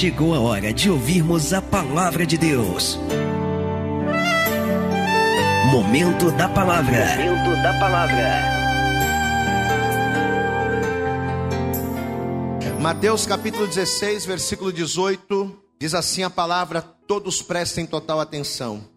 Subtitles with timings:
[0.00, 2.98] chegou a hora de ouvirmos a palavra de Deus.
[5.70, 7.04] Momento da palavra.
[7.18, 8.40] Momento da palavra.
[12.80, 18.88] Mateus capítulo 16, versículo 18, diz assim a palavra: todos prestem total atenção.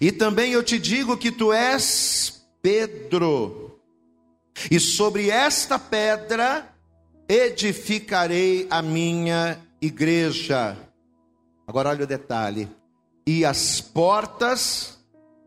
[0.00, 3.78] E também eu te digo que tu és Pedro,
[4.68, 6.71] e sobre esta pedra
[7.32, 10.76] edificarei a minha igreja.
[11.66, 12.68] Agora olha o detalhe:
[13.26, 14.98] e as portas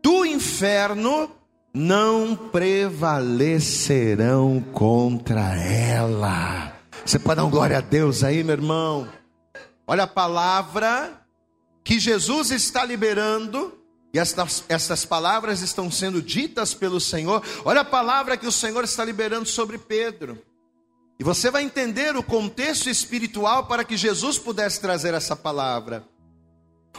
[0.02, 1.30] do inferno
[1.72, 6.72] não prevalecerão contra ela.
[7.04, 9.08] Você pode dar um glória a Deus aí, meu irmão?
[9.86, 11.22] Olha a palavra
[11.84, 13.78] que Jesus está liberando,
[14.12, 17.40] e estas palavras estão sendo ditas pelo Senhor.
[17.64, 20.36] Olha a palavra que o Senhor está liberando sobre Pedro.
[21.18, 26.06] E você vai entender o contexto espiritual para que Jesus pudesse trazer essa palavra.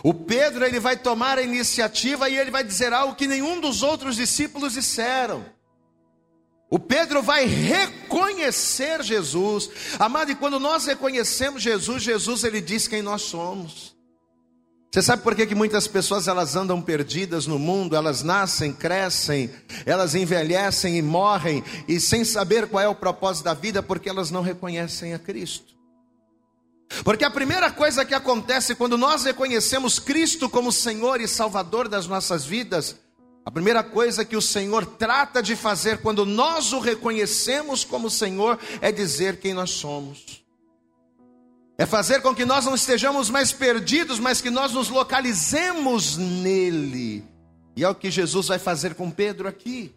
[0.03, 3.83] O Pedro ele vai tomar a iniciativa e ele vai dizer algo que nenhum dos
[3.83, 5.45] outros discípulos disseram.
[6.69, 9.69] O Pedro vai reconhecer Jesus.
[9.97, 13.96] Amado, e quando nós reconhecemos Jesus, Jesus ele diz quem nós somos.
[14.97, 19.47] Você sabe por que, que muitas pessoas elas andam perdidas no mundo, elas nascem, crescem,
[19.85, 24.31] elas envelhecem e morrem, e sem saber qual é o propósito da vida, porque elas
[24.31, 25.75] não reconhecem a Cristo.
[27.03, 32.07] Porque a primeira coisa que acontece quando nós reconhecemos Cristo como Senhor e Salvador das
[32.07, 32.95] nossas vidas,
[33.45, 38.57] a primeira coisa que o Senhor trata de fazer quando nós o reconhecemos como Senhor
[38.81, 40.46] é dizer quem nós somos.
[41.77, 47.23] É fazer com que nós não estejamos mais perdidos, mas que nós nos localizemos nele.
[47.75, 49.93] E é o que Jesus vai fazer com Pedro aqui.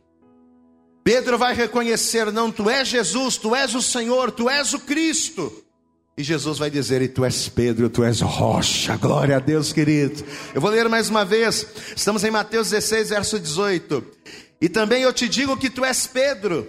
[1.03, 5.51] Pedro vai reconhecer: não, tu és Jesus, tu és o Senhor, tu és o Cristo.
[6.17, 8.97] E Jesus vai dizer: E tu és Pedro, tu és rocha.
[8.99, 10.23] Glória a Deus, querido.
[10.55, 11.67] Eu vou ler mais uma vez.
[11.97, 14.05] Estamos em Mateus 16, verso 18.
[14.61, 16.69] E também eu te digo que tu és Pedro,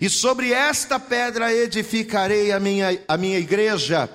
[0.00, 4.08] e sobre esta pedra edificarei a minha, a minha igreja,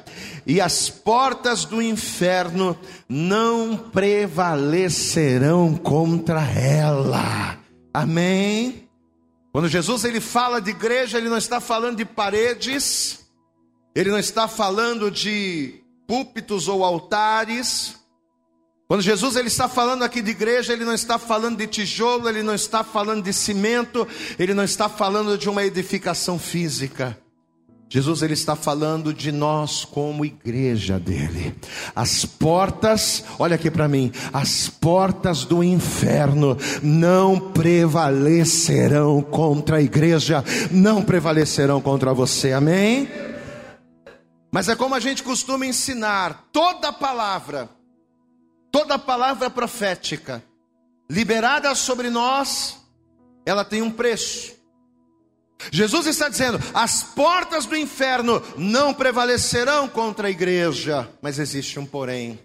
[0.46, 2.78] e as portas do inferno
[3.08, 7.58] não prevalecerão contra ela.
[7.94, 8.88] Amém?
[9.52, 13.26] Quando Jesus ele fala de igreja, ele não está falando de paredes,
[13.96, 17.98] ele não está falando de púlpitos ou altares.
[18.88, 22.42] Quando Jesus ele está falando aqui de igreja, ele não está falando de tijolo, ele
[22.42, 24.08] não está falando de cimento,
[24.40, 27.18] ele não está falando de uma edificação física.
[27.90, 31.54] Jesus ele está falando de nós como igreja dele.
[31.94, 40.44] As portas, olha aqui para mim, as portas do inferno não prevalecerão contra a igreja,
[40.72, 42.54] não prevalecerão contra você.
[42.54, 43.10] Amém?
[44.52, 47.70] Mas é como a gente costuma ensinar: toda palavra,
[48.78, 50.44] toda palavra profética
[51.10, 52.78] liberada sobre nós,
[53.44, 54.56] ela tem um preço.
[55.72, 61.88] Jesus está dizendo: as portas do inferno não prevalecerão contra a igreja, mas existe um
[61.88, 62.40] porém,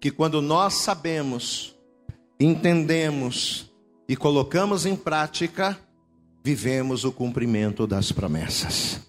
[0.00, 1.74] que quando nós sabemos,
[2.38, 3.68] entendemos
[4.08, 5.76] e colocamos em prática,
[6.44, 9.00] vivemos o cumprimento das promessas.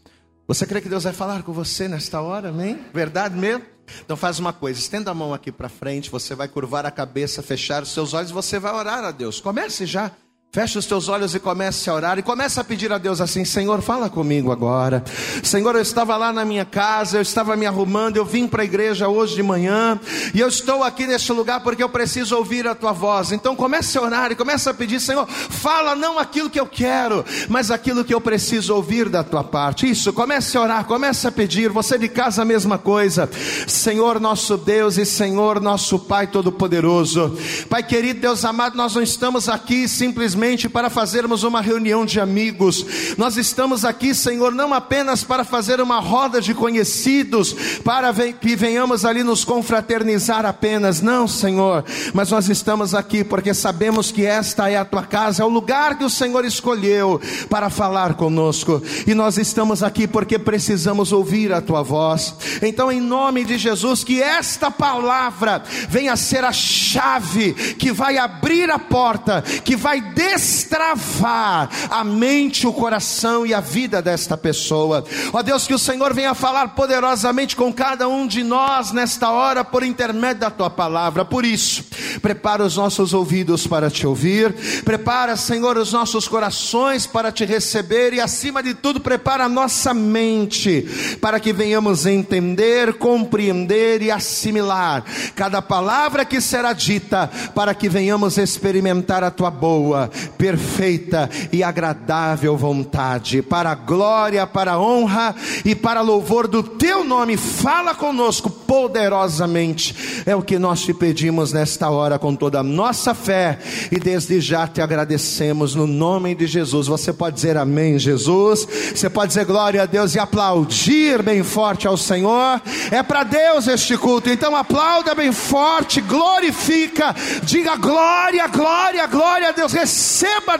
[0.47, 2.79] Você crê que Deus vai falar com você nesta hora, amém?
[2.91, 3.76] Verdade mesmo?
[4.03, 7.41] Então faz uma coisa, estenda a mão aqui para frente, você vai curvar a cabeça,
[7.41, 9.39] fechar os seus olhos, você vai orar a Deus.
[9.39, 10.11] Comece já.
[10.49, 12.17] Feche os teus olhos e comece a orar.
[12.17, 15.03] E comece a pedir a Deus assim: Senhor, fala comigo agora.
[15.43, 18.65] Senhor, eu estava lá na minha casa, eu estava me arrumando, eu vim para a
[18.65, 19.99] igreja hoje de manhã.
[20.33, 23.31] E eu estou aqui neste lugar porque eu preciso ouvir a tua voz.
[23.33, 27.25] Então comece a orar e comece a pedir: Senhor, fala não aquilo que eu quero,
[27.49, 29.87] mas aquilo que eu preciso ouvir da tua parte.
[29.87, 31.69] Isso, comece a orar, comece a pedir.
[31.69, 33.29] Você de casa, a mesma coisa.
[33.67, 37.37] Senhor nosso Deus e Senhor nosso Pai Todo-Poderoso.
[37.69, 42.19] Pai querido, Deus amado, nós não estamos aqui simplesmente simplesmente para fazermos uma reunião de
[42.19, 42.85] amigos.
[43.17, 49.03] Nós estamos aqui, Senhor, não apenas para fazer uma roda de conhecidos, para que venhamos
[49.03, 51.01] ali nos confraternizar apenas.
[51.01, 55.45] Não, Senhor, mas nós estamos aqui porque sabemos que esta é a tua casa, é
[55.45, 57.19] o lugar que o Senhor escolheu
[57.49, 58.81] para falar conosco.
[59.07, 62.35] E nós estamos aqui porque precisamos ouvir a tua voz.
[62.61, 68.19] Então, em nome de Jesus, que esta palavra venha a ser a chave que vai
[68.19, 75.05] abrir a porta, que vai destravar a mente, o coração e a vida desta pessoa.
[75.31, 79.63] Ó Deus, que o Senhor venha falar poderosamente com cada um de nós nesta hora
[79.63, 81.23] por intermédio da tua palavra.
[81.23, 81.85] Por isso,
[82.21, 84.53] prepara os nossos ouvidos para te ouvir,
[84.83, 89.93] prepara, Senhor, os nossos corações para te receber e, acima de tudo, prepara a nossa
[89.93, 97.87] mente para que venhamos entender, compreender e assimilar cada palavra que será dita, para que
[97.87, 105.35] venhamos experimentar a tua boa, perfeita e agradável vontade, para a glória, para a honra
[105.63, 107.37] e para louvor do teu nome.
[107.37, 113.13] Fala conosco poderosamente, é o que nós te pedimos nesta hora com toda a nossa
[113.13, 113.59] fé
[113.91, 116.87] e desde já te agradecemos no nome de Jesus.
[116.87, 121.87] Você pode dizer amém, Jesus, você pode dizer glória a Deus e aplaudir bem forte
[121.87, 122.61] ao Senhor.
[122.91, 129.51] É para Deus este culto, então aplauda bem forte, glorifica, diga glória, glória, glória a
[129.51, 130.06] Deus, receba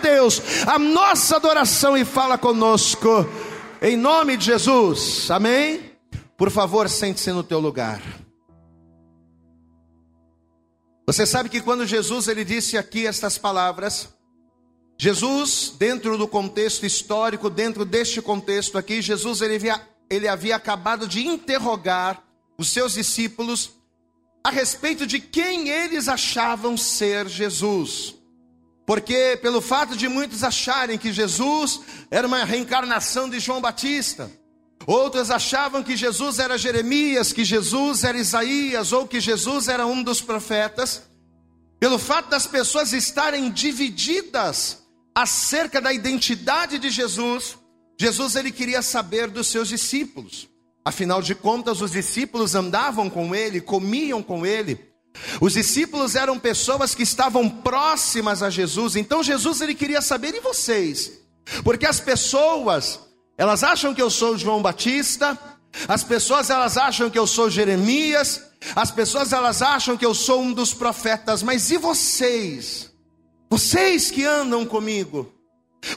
[0.01, 3.07] Deus a nossa adoração e fala conosco,
[3.81, 5.91] em nome de Jesus, amém?
[6.37, 8.01] Por favor, sente-se no teu lugar.
[11.07, 14.09] Você sabe que quando Jesus ele disse aqui estas palavras,
[14.99, 21.07] Jesus, dentro do contexto histórico, dentro deste contexto aqui, Jesus ele havia, ele havia acabado
[21.07, 22.21] de interrogar
[22.57, 23.71] os seus discípulos
[24.43, 28.16] a respeito de quem eles achavam ser Jesus.
[28.87, 34.31] Porque, pelo fato de muitos acharem que Jesus era uma reencarnação de João Batista,
[34.85, 40.01] outros achavam que Jesus era Jeremias, que Jesus era Isaías, ou que Jesus era um
[40.01, 41.03] dos profetas,
[41.77, 47.57] pelo fato das pessoas estarem divididas acerca da identidade de Jesus,
[47.99, 50.47] Jesus ele queria saber dos seus discípulos.
[50.85, 54.79] Afinal de contas, os discípulos andavam com ele, comiam com ele.
[55.41, 58.95] Os discípulos eram pessoas que estavam próximas a Jesus.
[58.95, 61.11] Então Jesus ele queria saber e vocês?
[61.63, 62.99] Porque as pessoas,
[63.37, 65.37] elas acham que eu sou João Batista,
[65.87, 68.41] as pessoas elas acham que eu sou Jeremias,
[68.75, 72.91] as pessoas elas acham que eu sou um dos profetas, mas e vocês?
[73.49, 75.31] Vocês que andam comigo,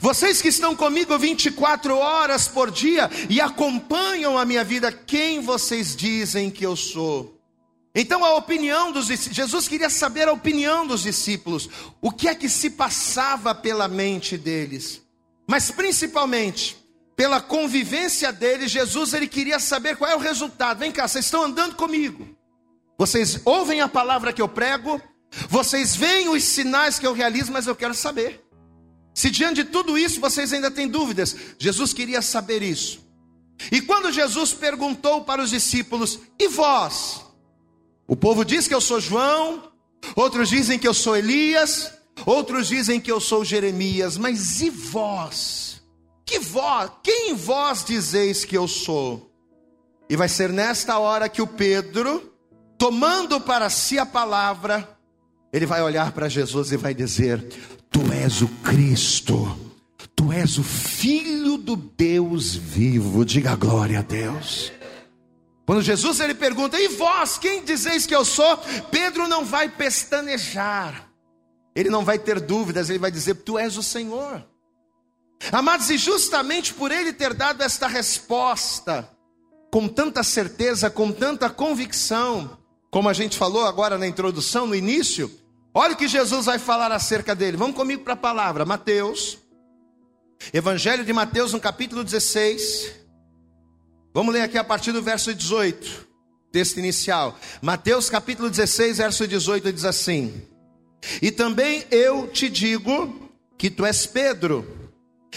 [0.00, 5.96] vocês que estão comigo 24 horas por dia e acompanham a minha vida, quem vocês
[5.96, 7.39] dizem que eu sou?
[7.94, 11.68] Então a opinião dos Jesus queria saber a opinião dos discípulos,
[12.00, 15.02] o que é que se passava pela mente deles.
[15.46, 16.76] Mas principalmente,
[17.16, 20.78] pela convivência deles, Jesus ele queria saber qual é o resultado.
[20.78, 22.28] Vem cá, vocês estão andando comigo.
[22.96, 25.00] Vocês ouvem a palavra que eu prego,
[25.48, 28.44] vocês veem os sinais que eu realizo, mas eu quero saber.
[29.14, 33.04] Se diante de tudo isso vocês ainda têm dúvidas, Jesus queria saber isso.
[33.72, 37.19] E quando Jesus perguntou para os discípulos: E vós?
[38.10, 39.70] O povo diz que eu sou João,
[40.16, 41.92] outros dizem que eu sou Elias,
[42.26, 45.80] outros dizem que eu sou Jeremias, mas e vós?
[46.26, 46.90] Que vós?
[47.04, 49.30] Quem vós dizeis que eu sou?
[50.08, 52.34] E vai ser nesta hora que o Pedro,
[52.76, 54.98] tomando para si a palavra,
[55.52, 57.40] ele vai olhar para Jesus e vai dizer:
[57.88, 59.56] Tu és o Cristo,
[60.16, 63.24] Tu és o Filho do Deus vivo.
[63.24, 64.72] Diga glória a Deus.
[65.70, 68.58] Quando Jesus ele pergunta: E vós, quem dizeis que eu sou?
[68.90, 71.08] Pedro não vai pestanejar.
[71.76, 74.44] Ele não vai ter dúvidas, ele vai dizer: Tu és o Senhor.
[75.52, 79.08] Amados, e justamente por ele ter dado esta resposta,
[79.70, 82.58] com tanta certeza, com tanta convicção,
[82.90, 85.30] como a gente falou agora na introdução, no início,
[85.72, 87.56] olha o que Jesus vai falar acerca dele.
[87.56, 89.38] Vamos comigo para a palavra, Mateus,
[90.52, 92.98] Evangelho de Mateus, no capítulo 16.
[94.12, 96.08] Vamos ler aqui a partir do verso 18,
[96.50, 97.38] texto inicial.
[97.62, 100.42] Mateus, capítulo 16, verso 18, diz assim:
[101.22, 104.90] E também eu te digo que tu és Pedro,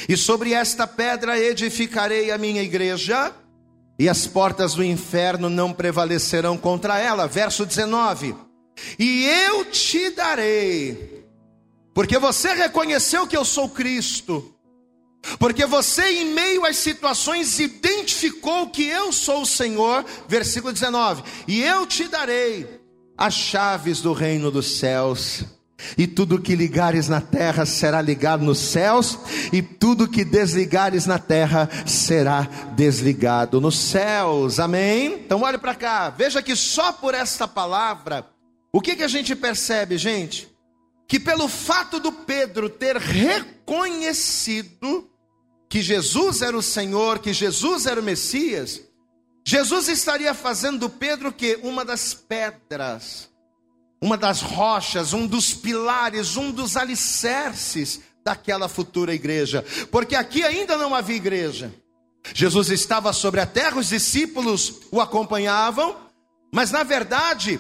[0.10, 3.32] e sobre esta pedra edificarei a minha igreja
[4.00, 7.28] e as portas do inferno não prevalecerão contra ela.
[7.28, 8.36] Verso 19:
[8.98, 11.28] E eu te darei,
[11.94, 14.53] porque você reconheceu que eu sou Cristo,
[15.40, 20.06] porque você, em meio às situações, identificou que eu sou o Senhor.
[20.28, 22.68] Versículo 19: E eu te darei
[23.18, 25.46] as chaves do reino dos céus
[25.98, 29.18] e tudo que ligares na terra será ligado nos céus,
[29.52, 32.44] e tudo que desligares na terra será
[32.76, 34.60] desligado nos céus.
[34.60, 35.14] Amém?
[35.26, 38.26] Então olhe para cá, veja que só por esta palavra,
[38.72, 40.48] o que, que a gente percebe, gente?
[41.08, 44.74] Que pelo fato do Pedro ter reconhecido
[45.74, 48.80] que Jesus era o Senhor, que Jesus era o Messias,
[49.44, 53.28] Jesus estaria fazendo do Pedro que uma das pedras
[54.00, 60.78] uma das rochas, um dos pilares, um dos alicerces daquela futura igreja, porque aqui ainda
[60.78, 61.74] não havia igreja.
[62.36, 65.96] Jesus estava sobre a terra, os discípulos o acompanhavam,
[66.54, 67.60] mas na verdade,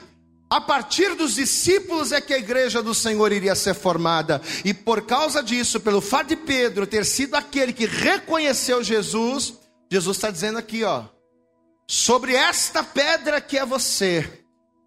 [0.54, 5.02] a partir dos discípulos é que a igreja do Senhor iria ser formada, e por
[5.02, 9.56] causa disso, pelo fato de Pedro ter sido aquele que reconheceu Jesus,
[9.92, 11.06] Jesus está dizendo aqui, ó,
[11.88, 14.30] sobre esta pedra que é você,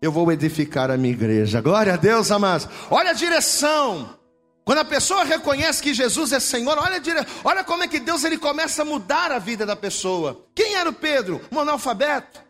[0.01, 1.61] eu vou edificar a minha igreja.
[1.61, 2.69] Glória a Deus, amados.
[2.89, 4.17] Olha a direção.
[4.65, 7.03] Quando a pessoa reconhece que Jesus é Senhor, olha,
[7.43, 10.47] olha como é que Deus ele começa a mudar a vida da pessoa.
[10.55, 11.41] Quem era o Pedro?
[11.51, 12.46] Um analfabeto.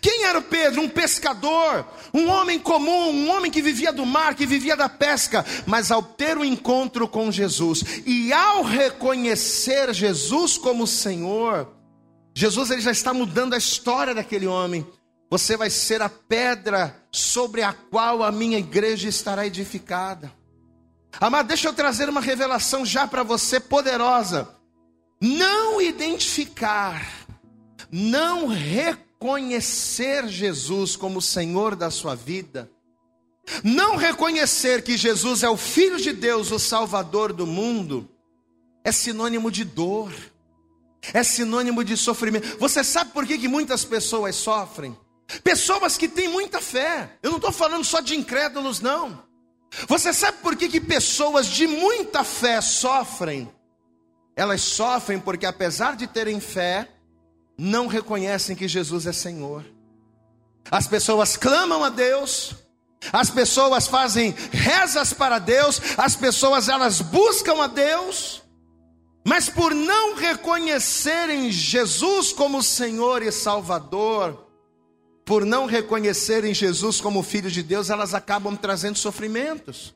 [0.00, 0.80] Quem era o Pedro?
[0.80, 1.84] Um pescador,
[2.14, 6.02] um homem comum, um homem que vivia do mar, que vivia da pesca, mas ao
[6.02, 11.68] ter o um encontro com Jesus e ao reconhecer Jesus como Senhor,
[12.34, 14.86] Jesus ele já está mudando a história daquele homem.
[15.28, 20.32] Você vai ser a pedra sobre a qual a minha igreja estará edificada.
[21.20, 24.48] Amado, deixa eu trazer uma revelação já para você poderosa.
[25.20, 27.04] Não identificar,
[27.90, 29.11] não reconhecer
[30.28, 32.70] Jesus como Senhor da sua vida,
[33.62, 38.08] não reconhecer que Jesus é o Filho de Deus, o Salvador do mundo,
[38.84, 40.12] é sinônimo de dor,
[41.12, 42.56] é sinônimo de sofrimento.
[42.58, 44.96] Você sabe por que, que muitas pessoas sofrem?
[45.42, 49.22] Pessoas que têm muita fé, eu não estou falando só de incrédulos, não.
[49.88, 53.50] Você sabe por que, que pessoas de muita fé sofrem?
[54.36, 56.88] Elas sofrem porque, apesar de terem fé,
[57.62, 59.64] não reconhecem que Jesus é Senhor.
[60.68, 62.56] As pessoas clamam a Deus,
[63.12, 68.42] as pessoas fazem rezas para Deus, as pessoas elas buscam a Deus,
[69.24, 74.44] mas por não reconhecerem Jesus como Senhor e Salvador,
[75.24, 79.94] por não reconhecerem Jesus como Filho de Deus, elas acabam trazendo sofrimentos.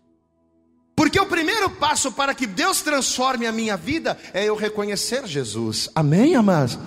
[0.96, 5.90] Porque o primeiro passo para que Deus transforme a minha vida é eu reconhecer Jesus.
[5.94, 6.78] Amém, amados?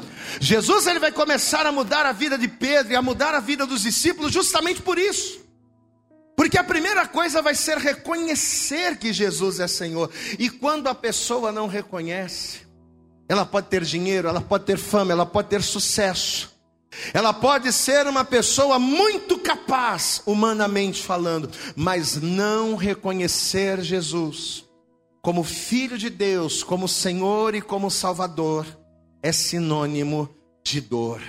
[0.42, 3.68] Jesus ele vai começar a mudar a vida de Pedro e a mudar a vida
[3.68, 5.40] dos discípulos justamente por isso.
[6.36, 10.10] Porque a primeira coisa vai ser reconhecer que Jesus é Senhor.
[10.40, 12.62] E quando a pessoa não reconhece,
[13.28, 16.59] ela pode ter dinheiro, ela pode ter fama, ela pode ter sucesso.
[17.14, 24.66] Ela pode ser uma pessoa muito capaz, humanamente falando, mas não reconhecer Jesus
[25.22, 28.66] como Filho de Deus, como Senhor e como Salvador,
[29.22, 30.30] é sinônimo
[30.64, 31.22] de dor.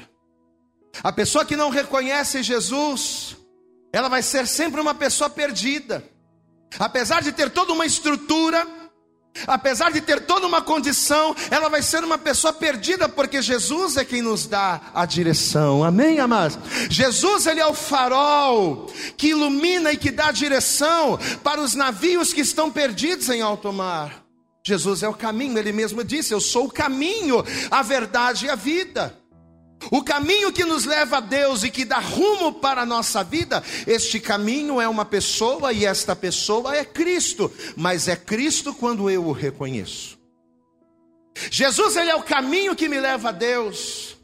[1.02, 3.36] A pessoa que não reconhece Jesus,
[3.92, 6.04] ela vai ser sempre uma pessoa perdida.
[6.78, 8.66] Apesar de ter toda uma estrutura,
[9.46, 14.04] Apesar de ter toda uma condição, ela vai ser uma pessoa perdida, porque Jesus é
[14.04, 15.82] quem nos dá a direção.
[15.84, 16.58] Amém, amados?
[16.90, 22.40] Jesus, ele é o farol que ilumina e que dá direção para os navios que
[22.40, 24.24] estão perdidos em alto mar.
[24.62, 28.54] Jesus é o caminho, ele mesmo disse: Eu sou o caminho, a verdade e a
[28.54, 29.19] vida.
[29.90, 33.62] O caminho que nos leva a Deus e que dá rumo para a nossa vida,
[33.86, 39.24] este caminho é uma pessoa e esta pessoa é Cristo, mas é Cristo quando eu
[39.26, 40.18] o reconheço.
[41.50, 44.16] Jesus ele é o caminho que me leva a Deus.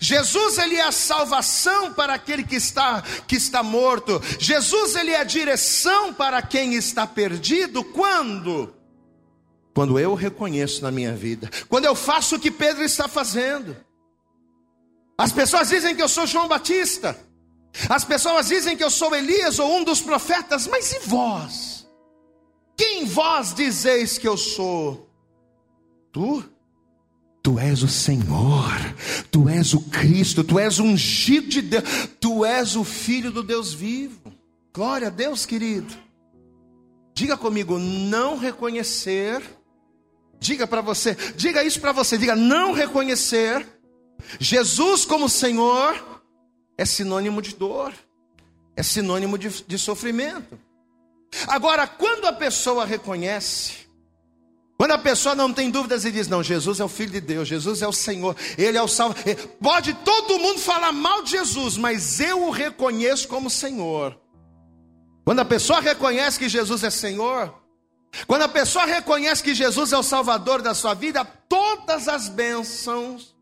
[0.00, 4.20] Jesus ele é a salvação para aquele que está que está morto.
[4.38, 8.72] Jesus ele é a direção para quem está perdido quando
[9.74, 11.50] quando eu reconheço na minha vida.
[11.68, 13.76] Quando eu faço o que Pedro está fazendo.
[15.22, 17.16] As pessoas dizem que eu sou João Batista.
[17.88, 21.86] As pessoas dizem que eu sou Elias ou um dos profetas, mas e vós?
[22.76, 25.08] Quem vós dizeis que eu sou?
[26.10, 26.44] Tu?
[27.40, 28.74] Tu és o Senhor,
[29.30, 31.84] tu és o Cristo, tu és o ungido de Deus,
[32.20, 34.34] tu és o Filho do Deus vivo.
[34.74, 35.94] Glória a Deus, querido.
[37.14, 39.40] Diga comigo, não reconhecer.
[40.40, 43.64] Diga para você, diga isso para você, diga não reconhecer
[44.38, 46.22] Jesus como Senhor
[46.76, 47.92] é sinônimo de dor,
[48.76, 50.58] é sinônimo de, de sofrimento.
[51.46, 53.82] Agora, quando a pessoa reconhece,
[54.76, 57.48] quando a pessoa não tem dúvidas e diz: Não, Jesus é o Filho de Deus,
[57.48, 59.36] Jesus é o Senhor, Ele é o Salvador.
[59.60, 64.18] Pode todo mundo falar mal de Jesus, mas eu o reconheço como Senhor.
[65.24, 67.54] Quando a pessoa reconhece que Jesus é Senhor,
[68.26, 73.34] quando a pessoa reconhece que Jesus é o Salvador da sua vida, todas as bênçãos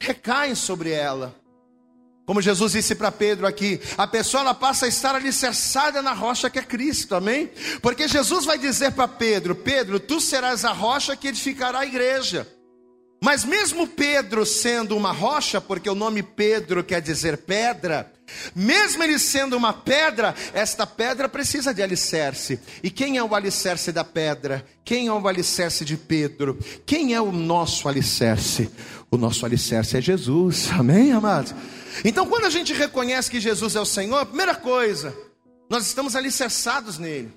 [0.00, 1.34] recaem sobre ela.
[2.26, 6.48] Como Jesus disse para Pedro aqui, a pessoa ela passa a estar alicerçada na rocha
[6.48, 7.50] que é Cristo, amém?
[7.82, 12.48] Porque Jesus vai dizer para Pedro: Pedro, tu serás a rocha que edificará a igreja.
[13.22, 18.12] Mas mesmo Pedro sendo uma rocha, porque o nome Pedro quer dizer pedra,
[18.54, 22.58] Mesmo ele sendo uma pedra, esta pedra precisa de alicerce.
[22.82, 24.64] E quem é o alicerce da pedra?
[24.84, 26.58] Quem é o alicerce de Pedro?
[26.86, 28.70] Quem é o nosso alicerce?
[29.14, 30.68] O nosso alicerce é Jesus.
[30.72, 31.54] Amém, amados?
[32.04, 35.16] Então, quando a gente reconhece que Jesus é o Senhor, a primeira coisa,
[35.70, 37.32] nós estamos alicerçados nele.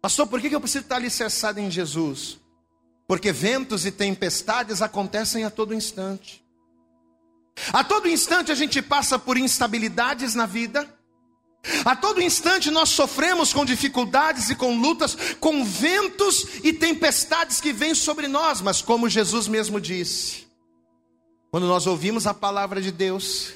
[0.00, 2.40] Pastor, por que eu preciso estar alicerçado em Jesus?
[3.06, 6.44] Porque ventos e tempestades acontecem a todo instante.
[7.72, 10.92] A todo instante a gente passa por instabilidades na vida.
[11.84, 17.72] A todo instante nós sofremos com dificuldades e com lutas, com ventos e tempestades que
[17.72, 20.50] vêm sobre nós, mas como Jesus mesmo disse,
[21.52, 23.52] quando nós ouvimos a palavra de Deus,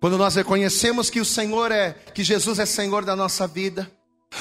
[0.00, 3.90] quando nós reconhecemos que o Senhor é, que Jesus é Senhor da nossa vida,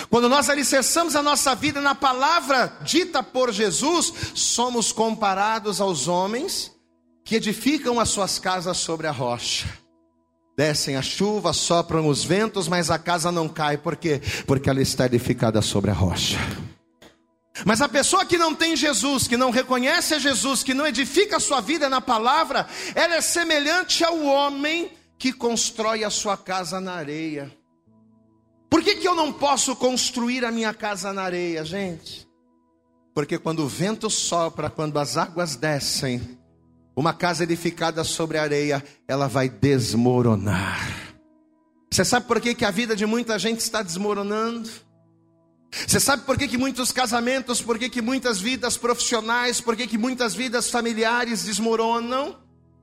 [0.08, 6.72] quando nós alicerçamos a nossa vida na palavra dita por Jesus, somos comparados aos homens
[7.24, 9.68] que edificam as suas casas sobre a rocha.
[10.56, 14.22] Descem a chuva, sopram os ventos, mas a casa não cai, por quê?
[14.46, 16.38] Porque ela está edificada sobre a rocha.
[17.63, 21.38] Mas a pessoa que não tem Jesus, que não reconhece a Jesus, que não edifica
[21.38, 26.81] a sua vida na palavra, ela é semelhante ao homem que constrói a sua casa
[26.81, 27.55] na areia.
[28.69, 32.27] Por que, que eu não posso construir a minha casa na areia, gente?
[33.13, 36.38] Porque quando o vento sopra, quando as águas descem,
[36.93, 41.15] uma casa edificada sobre areia, ela vai desmoronar.
[41.89, 44.69] Você sabe por que, que a vida de muita gente está desmoronando?
[45.88, 49.88] Você sabe por que, que muitos casamentos, por que, que muitas vidas profissionais, por que,
[49.88, 52.38] que muitas vidas familiares desmoronam?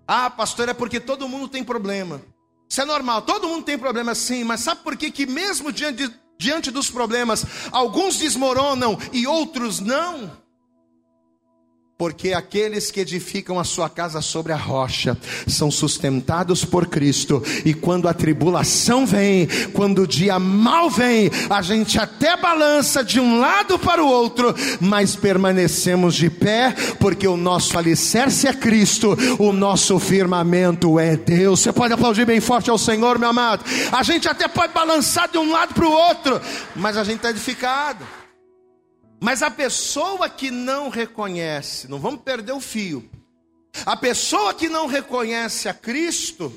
[0.07, 2.21] Ah, pastor, é porque todo mundo tem problema.
[2.69, 6.11] Isso é normal, todo mundo tem problema sim, mas sabe por que, que mesmo diante,
[6.39, 10.42] diante dos problemas, alguns desmoronam e outros não?
[12.03, 15.17] Porque aqueles que edificam a sua casa sobre a rocha
[15.47, 21.63] são sustentados por Cristo, e quando a tribulação vem, quando o dia mal vem, a
[21.63, 27.37] gente até balança de um lado para o outro, mas permanecemos de pé, porque o
[27.37, 31.61] nosso alicerce é Cristo, o nosso firmamento é Deus.
[31.61, 33.65] Você pode aplaudir bem forte ao Senhor, meu amado.
[33.93, 36.41] A gente até pode balançar de um lado para o outro,
[36.75, 38.22] mas a gente está edificado.
[39.23, 43.09] Mas a pessoa que não reconhece, não vamos perder o fio.
[43.87, 46.53] A pessoa que não reconhece a Cristo,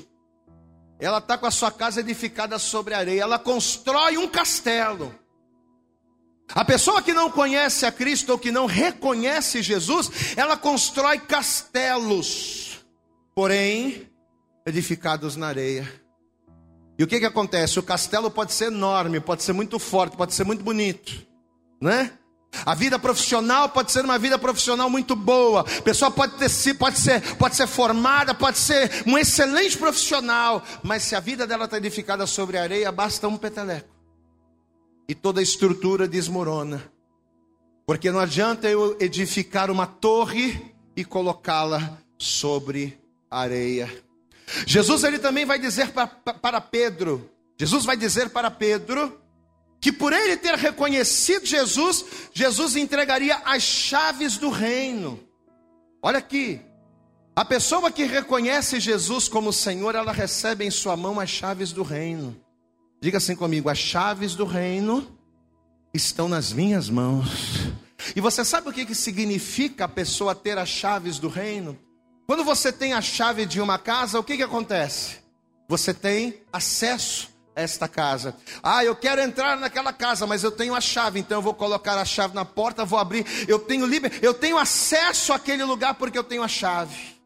[0.98, 5.14] ela está com a sua casa edificada sobre areia, ela constrói um castelo.
[6.52, 12.84] A pessoa que não conhece a Cristo ou que não reconhece Jesus, ela constrói castelos,
[13.32, 14.10] porém
[14.66, 15.88] edificados na areia.
[16.98, 17.78] E o que, que acontece?
[17.78, 21.24] O castelo pode ser enorme, pode ser muito forte, pode ser muito bonito,
[21.80, 22.10] né?
[22.64, 25.60] A vida profissional pode ser uma vida profissional muito boa.
[25.60, 30.62] A pessoa pode, ter, pode, ser, pode ser formada, pode ser um excelente profissional.
[30.82, 33.88] Mas se a vida dela está edificada sobre areia, basta um peteleco.
[35.08, 36.90] E toda a estrutura desmorona.
[37.86, 42.98] Porque não adianta eu edificar uma torre e colocá-la sobre
[43.30, 43.90] areia.
[44.66, 47.30] Jesus ele também vai dizer para, para Pedro.
[47.58, 49.20] Jesus vai dizer para Pedro
[49.80, 55.20] que por ele ter reconhecido Jesus, Jesus entregaria as chaves do reino.
[56.02, 56.60] Olha aqui,
[57.34, 61.82] a pessoa que reconhece Jesus como Senhor, ela recebe em sua mão as chaves do
[61.82, 62.34] reino.
[63.00, 65.06] Diga assim comigo: as chaves do reino
[65.92, 67.68] estão nas minhas mãos.
[68.14, 71.78] E você sabe o que, que significa a pessoa ter as chaves do reino?
[72.26, 75.18] Quando você tem a chave de uma casa, o que, que acontece?
[75.68, 78.36] Você tem acesso esta casa.
[78.62, 81.98] Ah, eu quero entrar naquela casa, mas eu tenho a chave, então eu vou colocar
[81.98, 83.24] a chave na porta, vou abrir.
[83.48, 84.12] Eu tenho liber...
[84.20, 87.16] eu tenho acesso àquele lugar porque eu tenho a chave.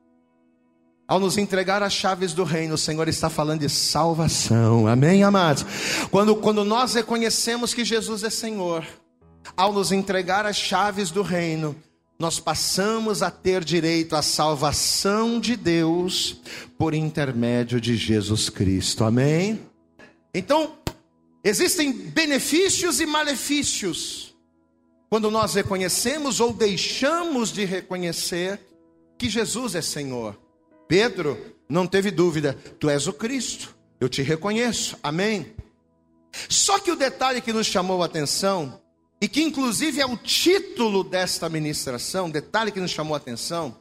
[1.08, 4.86] Ao nos entregar as chaves do reino, o Senhor está falando de salvação.
[4.86, 5.66] Amém, amados?
[6.08, 8.86] Quando, quando nós reconhecemos que Jesus é Senhor,
[9.56, 11.74] ao nos entregar as chaves do reino,
[12.16, 16.36] nós passamos a ter direito à salvação de Deus
[16.78, 19.02] por intermédio de Jesus Cristo.
[19.02, 19.69] Amém?
[20.32, 20.78] Então,
[21.42, 24.34] existem benefícios e malefícios
[25.08, 28.60] quando nós reconhecemos ou deixamos de reconhecer
[29.18, 30.40] que Jesus é Senhor.
[30.86, 35.54] Pedro não teve dúvida, tu és o Cristo, eu te reconheço, amém.
[36.48, 38.80] Só que o detalhe que nos chamou a atenção,
[39.20, 43.76] e que inclusive é o título desta ministração, detalhe que nos chamou a atenção,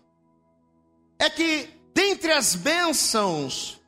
[1.18, 3.79] é que dentre as bênçãos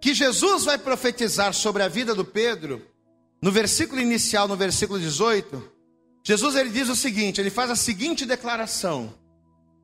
[0.00, 2.84] que Jesus vai profetizar sobre a vida do Pedro,
[3.42, 5.72] no versículo inicial, no versículo 18,
[6.24, 9.14] Jesus ele diz o seguinte, ele faz a seguinte declaração: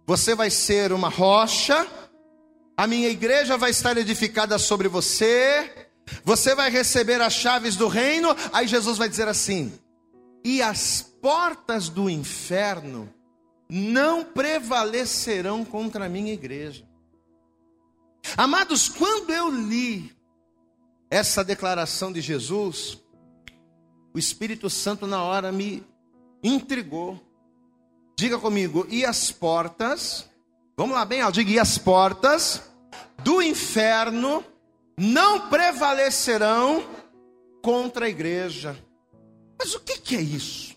[0.07, 1.87] Você vai ser uma rocha,
[2.77, 5.89] a minha igreja vai estar edificada sobre você,
[6.25, 8.35] você vai receber as chaves do reino.
[8.53, 9.73] Aí Jesus vai dizer assim:
[10.45, 13.13] e as portas do inferno
[13.71, 16.85] não prevalecerão contra a minha igreja.
[18.37, 20.15] Amados, quando eu li
[21.11, 22.99] essa declaração de Jesus,
[24.15, 25.85] o Espírito Santo na hora me
[26.43, 27.21] intrigou.
[28.17, 30.29] Diga comigo, e as portas,
[30.77, 32.63] vamos lá bem, ó, diga, e as portas
[33.23, 34.45] do inferno
[34.99, 36.85] não prevalecerão
[37.63, 38.79] contra a igreja.
[39.59, 40.77] Mas o que, que é isso?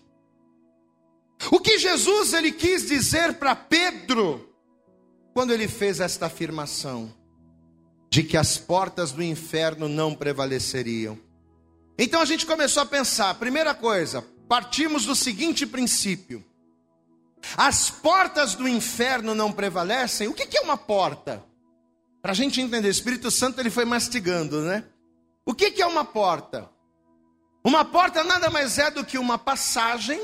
[1.50, 4.52] O que Jesus ele quis dizer para Pedro
[5.32, 7.12] quando ele fez esta afirmação
[8.10, 11.18] de que as portas do inferno não prevaleceriam?
[11.98, 16.44] Então a gente começou a pensar, primeira coisa, partimos do seguinte princípio:
[17.56, 20.28] as portas do inferno não prevalecem.
[20.28, 21.44] O que é uma porta?
[22.20, 24.84] Para a gente entender, o Espírito Santo ele foi mastigando, né?
[25.44, 26.68] O que é uma porta?
[27.64, 30.20] Uma porta nada mais é do que uma passagem,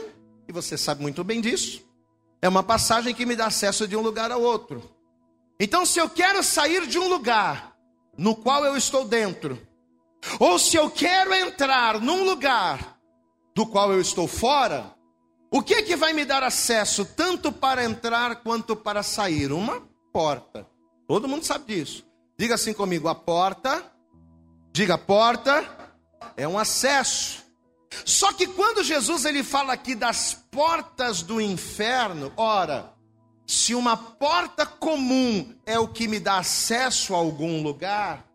[0.49, 1.85] e você sabe muito bem disso.
[2.40, 4.90] É uma passagem que me dá acesso de um lugar ao outro.
[5.61, 7.71] Então, se eu quero sair de um lugar
[8.16, 9.61] no qual eu estou dentro,
[10.38, 12.98] ou se eu quero entrar num lugar
[13.55, 14.94] do qual eu estou fora,
[15.51, 19.53] o que é que vai me dar acesso tanto para entrar quanto para sair?
[19.53, 20.66] Uma porta.
[21.07, 22.07] Todo mundo sabe disso.
[22.38, 23.85] Diga assim comigo: a porta,
[24.72, 25.64] diga porta,
[26.37, 27.42] é um acesso.
[28.05, 32.91] Só que quando Jesus ele fala aqui das portas do inferno, ora,
[33.46, 38.26] se uma porta comum é o que me dá acesso a algum lugar,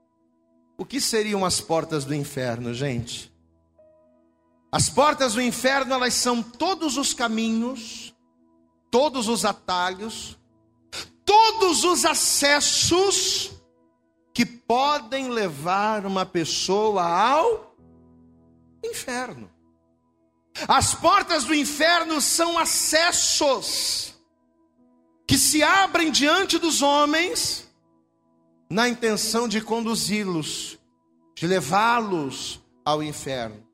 [0.78, 3.34] o que seriam as portas do inferno, gente?
[4.72, 8.14] As portas do inferno, elas são todos os caminhos,
[8.92, 10.38] todos os atalhos,
[11.26, 13.52] todos os acessos
[14.34, 17.76] que podem levar uma pessoa ao
[18.84, 19.50] inferno.
[20.68, 24.17] As portas do inferno são acessos
[25.28, 27.68] que se abrem diante dos homens
[28.70, 30.80] na intenção de conduzi-los,
[31.36, 33.68] de levá-los ao inferno.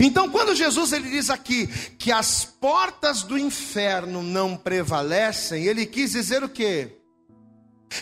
[0.00, 1.66] Então, quando Jesus ele diz aqui
[1.98, 6.96] que as portas do inferno não prevalecem, ele quis dizer o quê?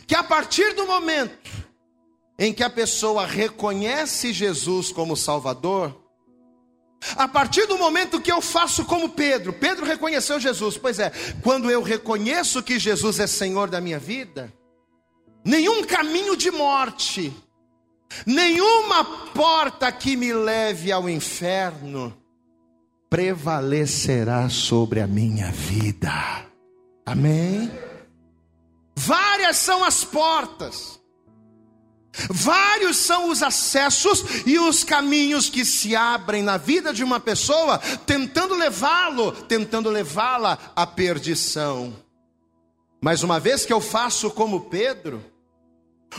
[0.07, 1.51] Que a partir do momento
[2.39, 6.06] em que a pessoa reconhece Jesus como Salvador,
[7.17, 11.71] a partir do momento que eu faço como Pedro, Pedro reconheceu Jesus, pois é, quando
[11.71, 14.53] eu reconheço que Jesus é Senhor da minha vida,
[15.45, 17.33] nenhum caminho de morte,
[18.25, 22.17] nenhuma porta que me leve ao inferno
[23.09, 26.13] prevalecerá sobre a minha vida.
[27.05, 27.71] Amém?
[28.97, 30.96] Várias são as portas,
[32.31, 37.79] vários são os acessos e os caminhos que se abrem na vida de uma pessoa,
[38.07, 41.95] tentando levá-lo, tentando levá-la à perdição.
[43.01, 45.23] Mas uma vez que eu faço como Pedro,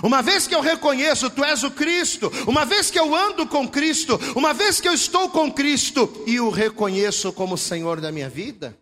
[0.03, 3.67] uma vez que eu reconheço, tu és o Cristo, uma vez que eu ando com
[3.67, 8.29] Cristo, uma vez que eu estou com Cristo e o reconheço como Senhor da minha
[8.29, 8.77] vida,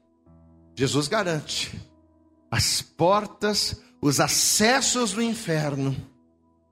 [0.76, 1.72] Jesus garante
[2.52, 5.96] as portas, os acessos do inferno,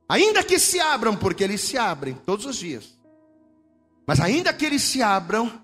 [0.08, 2.98] ainda que se abram, porque eles se abrem todos os dias,
[4.06, 5.62] mas ainda que eles se abram,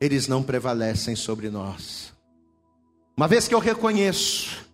[0.00, 2.12] eles não prevalecem sobre nós.
[3.16, 4.66] Uma vez que eu reconheço,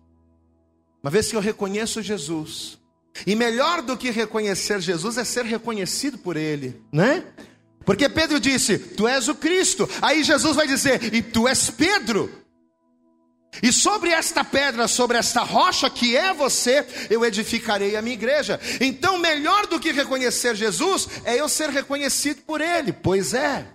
[1.01, 2.77] uma vez que eu reconheço Jesus,
[3.25, 7.23] e melhor do que reconhecer Jesus é ser reconhecido por Ele, né?
[7.85, 9.87] Porque Pedro disse: Tu és o Cristo.
[10.01, 12.42] Aí Jesus vai dizer: E tu és Pedro.
[13.61, 18.59] E sobre esta pedra, sobre esta rocha que é você, eu edificarei a minha igreja.
[18.81, 22.91] Então, melhor do que reconhecer Jesus é eu ser reconhecido por Ele.
[22.91, 23.67] Pois é.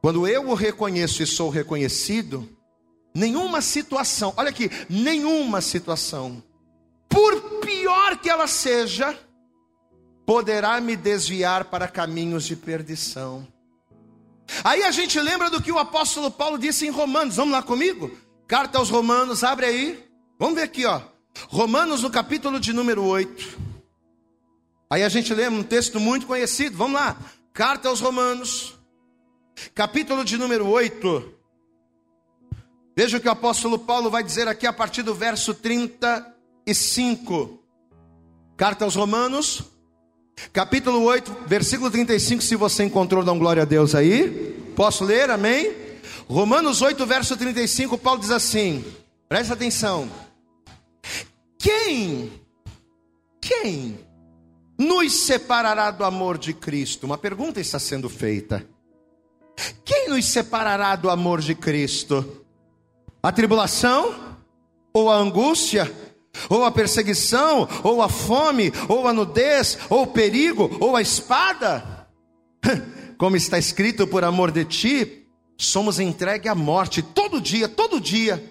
[0.00, 2.48] Quando eu o reconheço e sou reconhecido,
[3.14, 6.42] nenhuma situação, olha aqui, nenhuma situação
[7.10, 9.18] por pior que ela seja,
[10.24, 13.46] poderá me desviar para caminhos de perdição.
[14.62, 18.16] Aí a gente lembra do que o apóstolo Paulo disse em Romanos, vamos lá comigo?
[18.50, 20.04] Carta aos Romanos, abre aí.
[20.36, 21.00] Vamos ver aqui, ó.
[21.50, 23.56] Romanos no capítulo de número 8.
[24.90, 27.16] Aí a gente lembra um texto muito conhecido, vamos lá.
[27.52, 28.76] Carta aos Romanos,
[29.72, 31.32] capítulo de número 8.
[32.96, 36.34] Veja o que o apóstolo Paulo vai dizer aqui a partir do verso 30
[36.66, 37.56] e 5.
[38.56, 39.62] Carta aos Romanos,
[40.52, 42.42] capítulo 8, versículo 35.
[42.42, 44.72] Se você encontrou, dá um glória a Deus aí.
[44.74, 45.89] Posso ler, amém?
[46.28, 48.84] Romanos 8, verso 35, Paulo diz assim:
[49.28, 50.10] presta atenção.
[51.58, 52.32] Quem,
[53.40, 53.98] quem
[54.78, 57.04] nos separará do amor de Cristo?
[57.04, 58.66] Uma pergunta está sendo feita.
[59.84, 62.44] Quem nos separará do amor de Cristo?
[63.22, 64.38] A tribulação?
[64.92, 65.92] Ou a angústia?
[66.48, 67.68] Ou a perseguição?
[67.82, 68.72] Ou a fome?
[68.88, 69.78] Ou a nudez?
[69.90, 70.76] Ou o perigo?
[70.80, 72.08] Ou a espada?
[73.18, 75.19] Como está escrito, por amor de ti,
[75.66, 78.42] somos entregues à morte todo dia, todo dia.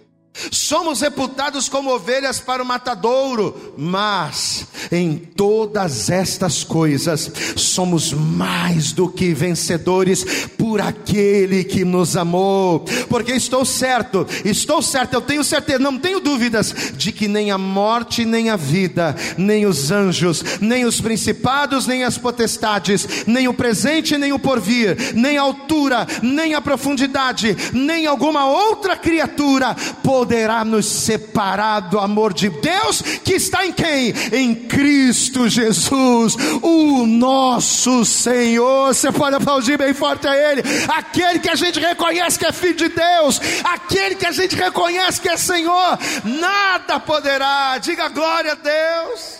[0.51, 9.09] Somos reputados como ovelhas para o matadouro, mas em todas estas coisas somos mais do
[9.09, 12.85] que vencedores por aquele que nos amou.
[13.09, 17.57] Porque estou certo, estou certo, eu tenho certeza, não tenho dúvidas de que nem a
[17.57, 23.53] morte, nem a vida, nem os anjos, nem os principados, nem as potestades, nem o
[23.53, 30.18] presente, nem o porvir, nem a altura, nem a profundidade, nem alguma outra criatura poderá
[30.65, 34.13] nos separar do amor de Deus que está em quem?
[34.31, 38.93] Em Cristo Jesus, o nosso Senhor.
[38.93, 42.75] Você pode aplaudir bem forte a Ele, aquele que a gente reconhece que é filho
[42.75, 48.55] de Deus, aquele que a gente reconhece que é Senhor, nada poderá, diga glória a
[48.55, 49.39] Deus.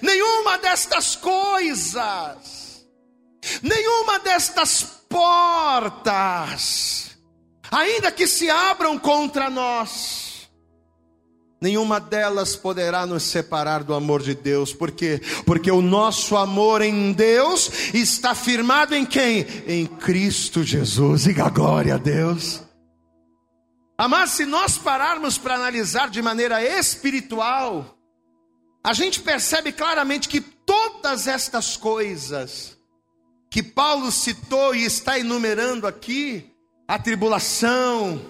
[0.00, 2.84] Nenhuma destas coisas,
[3.62, 7.13] nenhuma destas portas,
[7.74, 10.48] ainda que se abram contra nós,
[11.60, 17.12] nenhuma delas poderá nos separar do amor de Deus, porque porque o nosso amor em
[17.12, 19.46] Deus está firmado em quem?
[19.66, 21.24] Em Cristo Jesus.
[21.24, 22.62] Diga glória a Deus.
[23.98, 27.96] Mas se nós pararmos para analisar de maneira espiritual,
[28.84, 32.76] a gente percebe claramente que todas estas coisas
[33.50, 36.53] que Paulo citou e está enumerando aqui,
[36.86, 38.20] a tribulação,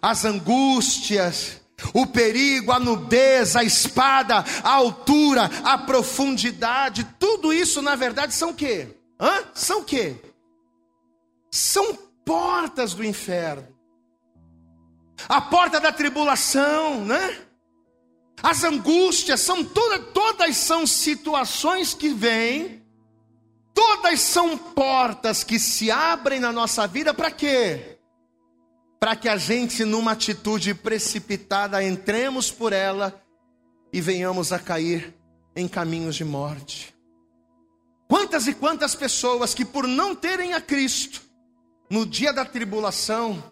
[0.00, 1.60] as angústias,
[1.92, 8.50] o perigo, a nudez, a espada, a altura, a profundidade, tudo isso na verdade são
[8.50, 8.96] o quê?
[9.20, 9.44] Hã?
[9.54, 10.16] São o quê?
[11.50, 13.68] São portas do inferno.
[15.28, 17.38] A porta da tribulação, né?
[18.42, 22.82] As angústias são todas, todas são situações que vêm,
[23.72, 27.93] todas são portas que se abrem na nossa vida para quê?
[29.04, 33.22] Para que a gente, numa atitude precipitada, entremos por ela
[33.92, 35.14] e venhamos a cair
[35.54, 36.96] em caminhos de morte.
[38.08, 41.20] Quantas e quantas pessoas que, por não terem a Cristo,
[41.90, 43.44] no dia da tribulação,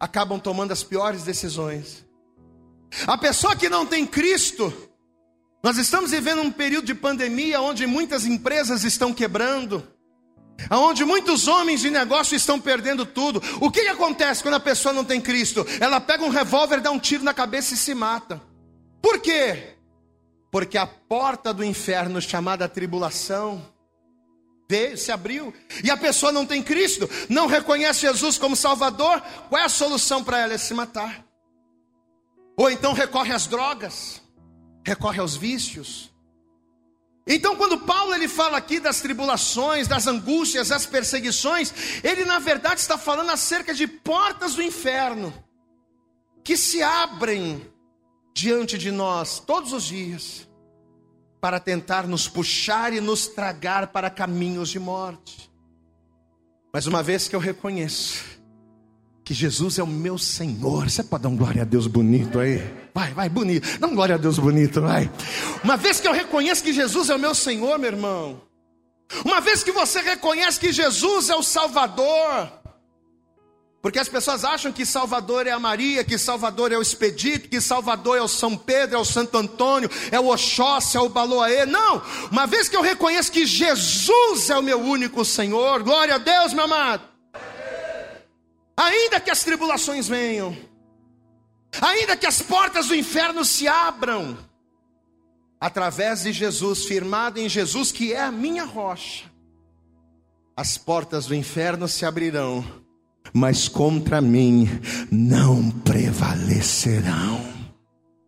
[0.00, 2.04] acabam tomando as piores decisões.
[3.06, 4.74] A pessoa que não tem Cristo,
[5.62, 9.86] nós estamos vivendo um período de pandemia onde muitas empresas estão quebrando,
[10.70, 13.42] Onde muitos homens de negócio estão perdendo tudo.
[13.60, 15.66] O que, que acontece quando a pessoa não tem Cristo?
[15.80, 18.40] Ela pega um revólver, dá um tiro na cabeça e se mata.
[19.02, 19.76] Por quê?
[20.50, 23.62] Porque a porta do inferno, chamada tribulação,
[24.96, 29.64] se abriu, e a pessoa não tem Cristo, não reconhece Jesus como Salvador, qual é
[29.64, 30.54] a solução para ela?
[30.54, 31.24] É se matar.
[32.56, 34.20] Ou então recorre às drogas,
[34.84, 36.12] recorre aos vícios,
[37.26, 41.72] então, quando Paulo ele fala aqui das tribulações, das angústias, das perseguições,
[42.04, 45.34] ele na verdade está falando acerca de portas do inferno
[46.44, 47.66] que se abrem
[48.32, 50.48] diante de nós todos os dias
[51.40, 55.50] para tentar nos puxar e nos tragar para caminhos de morte.
[56.72, 58.24] Mas uma vez que eu reconheço
[59.24, 60.88] que Jesus é o meu Senhor.
[60.88, 62.85] Você pode dar um glória a Deus bonito aí?
[62.96, 63.78] Vai, vai, bonito.
[63.78, 65.10] Dá um glória a Deus bonito, vai.
[65.62, 68.40] Uma vez que eu reconheço que Jesus é o meu Senhor, meu irmão.
[69.22, 72.50] Uma vez que você reconhece que Jesus é o Salvador.
[73.82, 77.60] Porque as pessoas acham que Salvador é a Maria, que Salvador é o Expedito, que
[77.60, 81.66] Salvador é o São Pedro, é o Santo Antônio, é o Oxóssi, é o Baloaê.
[81.66, 82.00] Não!
[82.32, 86.54] Uma vez que eu reconheço que Jesus é o meu único Senhor, glória a Deus,
[86.54, 87.02] meu amado.
[88.74, 90.56] Ainda que as tribulações venham,
[91.80, 94.36] ainda que as portas do inferno se abram,
[95.60, 99.30] através de Jesus, firmado em Jesus, que é a minha rocha,
[100.56, 102.64] as portas do inferno se abrirão,
[103.32, 104.68] mas contra mim
[105.10, 107.40] não prevalecerão.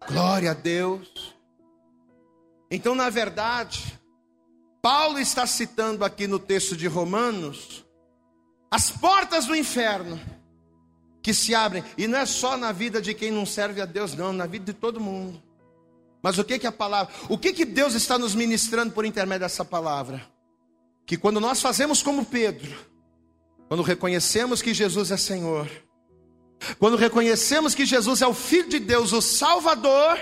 [0.07, 1.35] Glória a Deus.
[2.70, 3.98] Então, na verdade,
[4.83, 7.85] Paulo está citando aqui no texto de Romanos
[8.70, 10.20] as portas do inferno
[11.29, 14.14] que se abrem, e não é só na vida de quem não serve a Deus,
[14.14, 15.43] não, na vida de todo mundo.
[16.23, 19.41] Mas o que que a palavra, o que que Deus está nos ministrando por intermédio
[19.41, 20.23] dessa palavra?
[21.05, 22.75] Que quando nós fazemos como Pedro,
[23.69, 25.71] quando reconhecemos que Jesus é Senhor,
[26.79, 30.19] quando reconhecemos que Jesus é o Filho de Deus, o Salvador,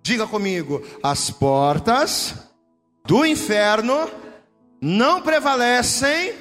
[0.00, 2.36] diga comigo, as portas
[3.04, 4.08] do inferno
[4.80, 6.34] não prevalecem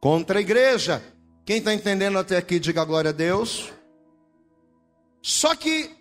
[0.00, 1.02] contra a igreja.
[1.46, 3.72] Quem está entendendo até aqui, diga glória a Deus.
[5.22, 5.94] Só que,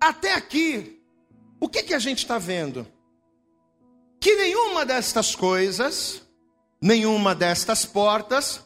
[0.00, 1.02] até aqui,
[1.58, 2.86] o que, que a gente está vendo?
[4.20, 6.22] Que nenhuma destas coisas,
[6.80, 8.64] nenhuma destas portas,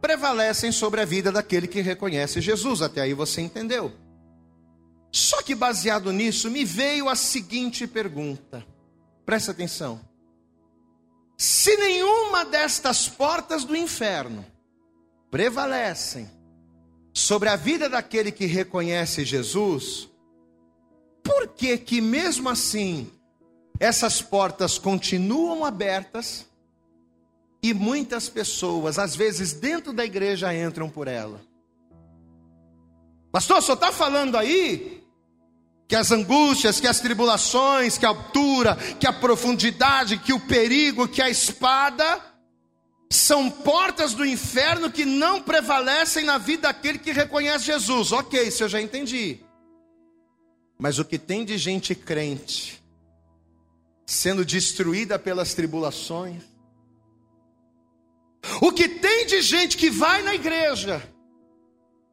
[0.00, 2.82] prevalecem sobre a vida daquele que reconhece Jesus.
[2.82, 3.92] Até aí você entendeu.
[5.12, 8.66] Só que baseado nisso, me veio a seguinte pergunta.
[9.24, 10.00] Presta atenção.
[11.38, 14.44] Se nenhuma destas portas do inferno
[15.30, 16.28] prevalecem
[17.12, 20.08] sobre a vida daquele que reconhece Jesus,
[21.22, 23.10] por que que mesmo assim
[23.78, 26.46] essas portas continuam abertas
[27.62, 31.40] e muitas pessoas, às vezes dentro da igreja, entram por ela?
[33.32, 35.04] Pastor, só está falando aí
[35.86, 41.08] que as angústias, que as tribulações, que a altura, que a profundidade, que o perigo,
[41.08, 42.29] que a espada,
[43.12, 48.12] são portas do inferno que não prevalecem na vida daquele que reconhece Jesus.
[48.12, 49.40] Ok, isso eu já entendi.
[50.78, 52.80] Mas o que tem de gente crente
[54.06, 56.42] sendo destruída pelas tribulações,
[58.60, 61.02] o que tem de gente que vai na igreja,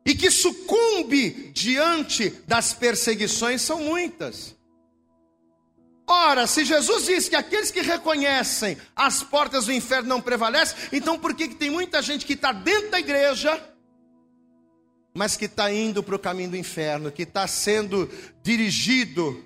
[0.05, 4.56] e que sucumbe diante das perseguições são muitas.
[6.09, 11.19] Ora, se Jesus diz que aqueles que reconhecem as portas do inferno não prevalecem, então
[11.19, 13.61] por que, que tem muita gente que está dentro da igreja,
[15.13, 18.09] mas que está indo para o caminho do inferno, que está sendo
[18.41, 19.43] dirigido?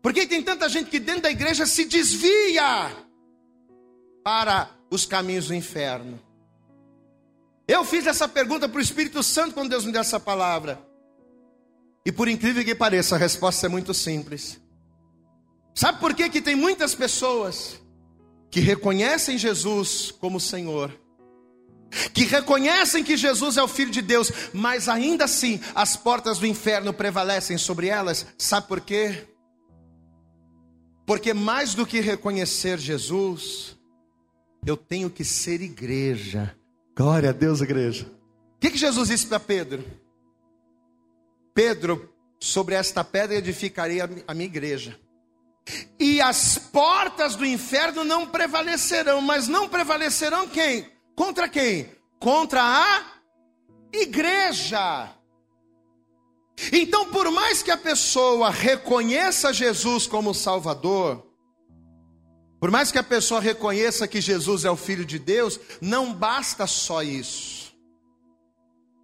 [0.00, 2.94] Por que tem tanta gente que dentro da igreja se desvia
[4.22, 6.20] para os caminhos do inferno?
[7.66, 10.80] Eu fiz essa pergunta para o Espírito Santo quando Deus me deu essa palavra.
[12.06, 14.60] E por incrível que pareça, a resposta é muito simples.
[15.78, 17.80] Sabe por que, que tem muitas pessoas
[18.50, 20.92] que reconhecem Jesus como Senhor?
[22.12, 26.48] Que reconhecem que Jesus é o Filho de Deus, mas ainda assim as portas do
[26.48, 28.26] inferno prevalecem sobre elas.
[28.36, 29.28] Sabe por quê?
[31.06, 33.78] Porque mais do que reconhecer Jesus,
[34.66, 36.58] eu tenho que ser igreja
[36.96, 38.04] Glória a Deus, igreja.
[38.56, 39.84] O que, que Jesus disse para Pedro?
[41.54, 44.98] Pedro, sobre esta pedra edificarei a minha igreja.
[45.98, 50.90] E as portas do inferno não prevalecerão, mas não prevalecerão quem?
[51.14, 51.90] Contra quem?
[52.18, 53.04] Contra a
[53.92, 55.10] igreja.
[56.72, 61.24] Então, por mais que a pessoa reconheça Jesus como Salvador,
[62.60, 66.66] por mais que a pessoa reconheça que Jesus é o Filho de Deus, não basta
[66.66, 67.72] só isso.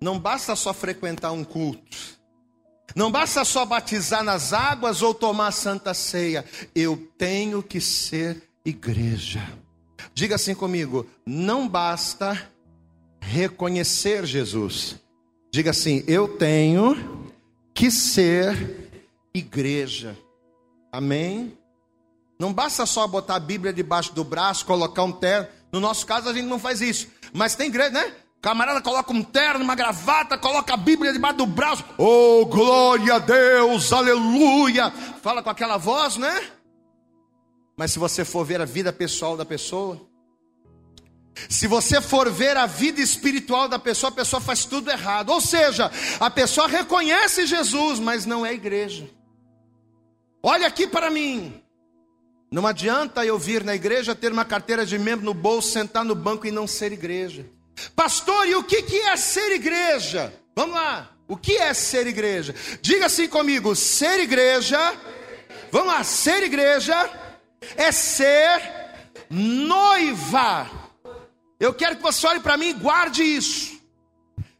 [0.00, 1.96] Não basta só frequentar um culto.
[2.94, 6.44] Não basta só batizar nas águas ou tomar santa ceia.
[6.74, 9.42] Eu tenho que ser igreja.
[10.12, 12.50] Diga assim comigo: não basta
[13.20, 14.96] reconhecer Jesus.
[15.50, 17.32] Diga assim: eu tenho
[17.72, 18.90] que ser
[19.34, 20.16] igreja.
[20.92, 21.58] Amém?
[22.38, 25.48] Não basta só botar a Bíblia debaixo do braço, colocar um terno.
[25.72, 27.08] No nosso caso, a gente não faz isso.
[27.32, 28.14] Mas tem igreja, né?
[28.44, 31.82] Camarada coloca um terno, uma gravata, coloca a Bíblia debaixo do braço.
[31.96, 34.90] Oh, glória a Deus, aleluia.
[35.22, 36.50] Fala com aquela voz, né?
[37.74, 39.98] Mas se você for ver a vida pessoal da pessoa,
[41.48, 45.30] se você for ver a vida espiritual da pessoa, a pessoa faz tudo errado.
[45.30, 49.08] Ou seja, a pessoa reconhece Jesus, mas não é igreja.
[50.42, 51.62] Olha aqui para mim.
[52.52, 56.14] Não adianta eu vir na igreja, ter uma carteira de membro no bolso, sentar no
[56.14, 57.53] banco e não ser igreja.
[57.94, 60.32] Pastor, e o que, é ser igreja?
[60.54, 61.10] Vamos lá.
[61.26, 62.54] O que é ser igreja?
[62.80, 64.78] Diga assim comigo: ser igreja.
[65.70, 67.10] Vamos lá, ser igreja
[67.76, 68.62] é ser
[69.30, 70.70] noiva.
[71.58, 73.80] Eu quero que você olhe para mim e guarde isso.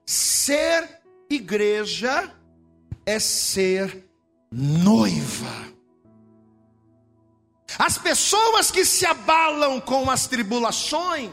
[0.07, 0.89] Ser
[1.31, 2.33] igreja
[3.05, 4.05] é ser
[4.51, 5.75] noiva.
[7.79, 11.31] As pessoas que se abalam com as tribulações,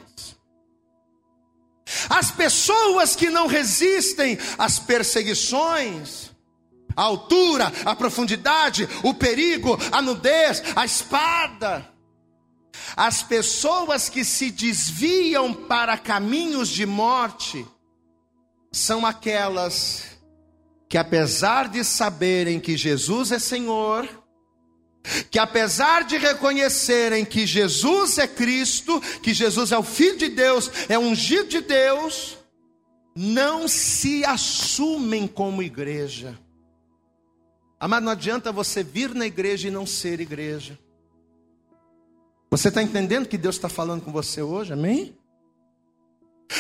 [2.10, 6.32] as pessoas que não resistem às perseguições,
[6.96, 11.88] a altura, a profundidade, o perigo, a nudez, a espada,
[12.96, 17.66] as pessoas que se desviam para caminhos de morte,
[18.72, 20.18] são aquelas
[20.88, 24.08] que, apesar de saberem que Jesus é Senhor,
[25.30, 30.70] que apesar de reconhecerem que Jesus é Cristo, que Jesus é o Filho de Deus,
[30.88, 32.38] é ungido de Deus,
[33.16, 36.38] não se assumem como igreja.
[37.80, 40.78] Amado, não adianta você vir na igreja e não ser igreja.
[42.52, 44.74] Você está entendendo que Deus está falando com você hoje?
[44.74, 45.18] Amém?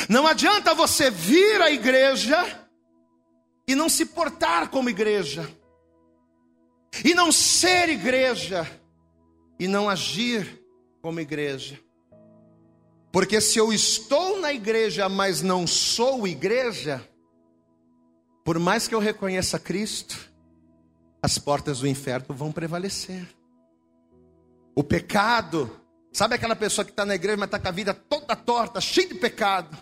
[0.09, 2.67] Não adianta você vir à igreja
[3.67, 5.49] e não se portar como igreja,
[7.03, 8.69] e não ser igreja,
[9.59, 10.61] e não agir
[11.01, 11.79] como igreja.
[13.11, 17.05] Porque se eu estou na igreja, mas não sou igreja,
[18.43, 20.31] por mais que eu reconheça Cristo,
[21.21, 23.27] as portas do inferno vão prevalecer.
[24.75, 25.69] O pecado,
[26.11, 29.07] sabe aquela pessoa que está na igreja, mas está com a vida toda torta, cheia
[29.07, 29.77] de pecado.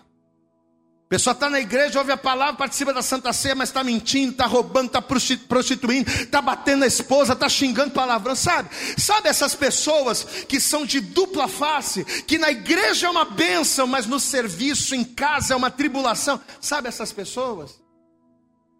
[1.10, 4.46] Pessoa está na igreja, ouve a palavra, participa da Santa Ceia, mas está mentindo, está
[4.46, 8.70] roubando, está prostituindo, está batendo a esposa, está xingando palavrão, sabe?
[8.96, 14.06] Sabe essas pessoas que são de dupla face, que na igreja é uma bênção, mas
[14.06, 16.40] no serviço, em casa é uma tribulação.
[16.62, 17.82] Sabe essas pessoas?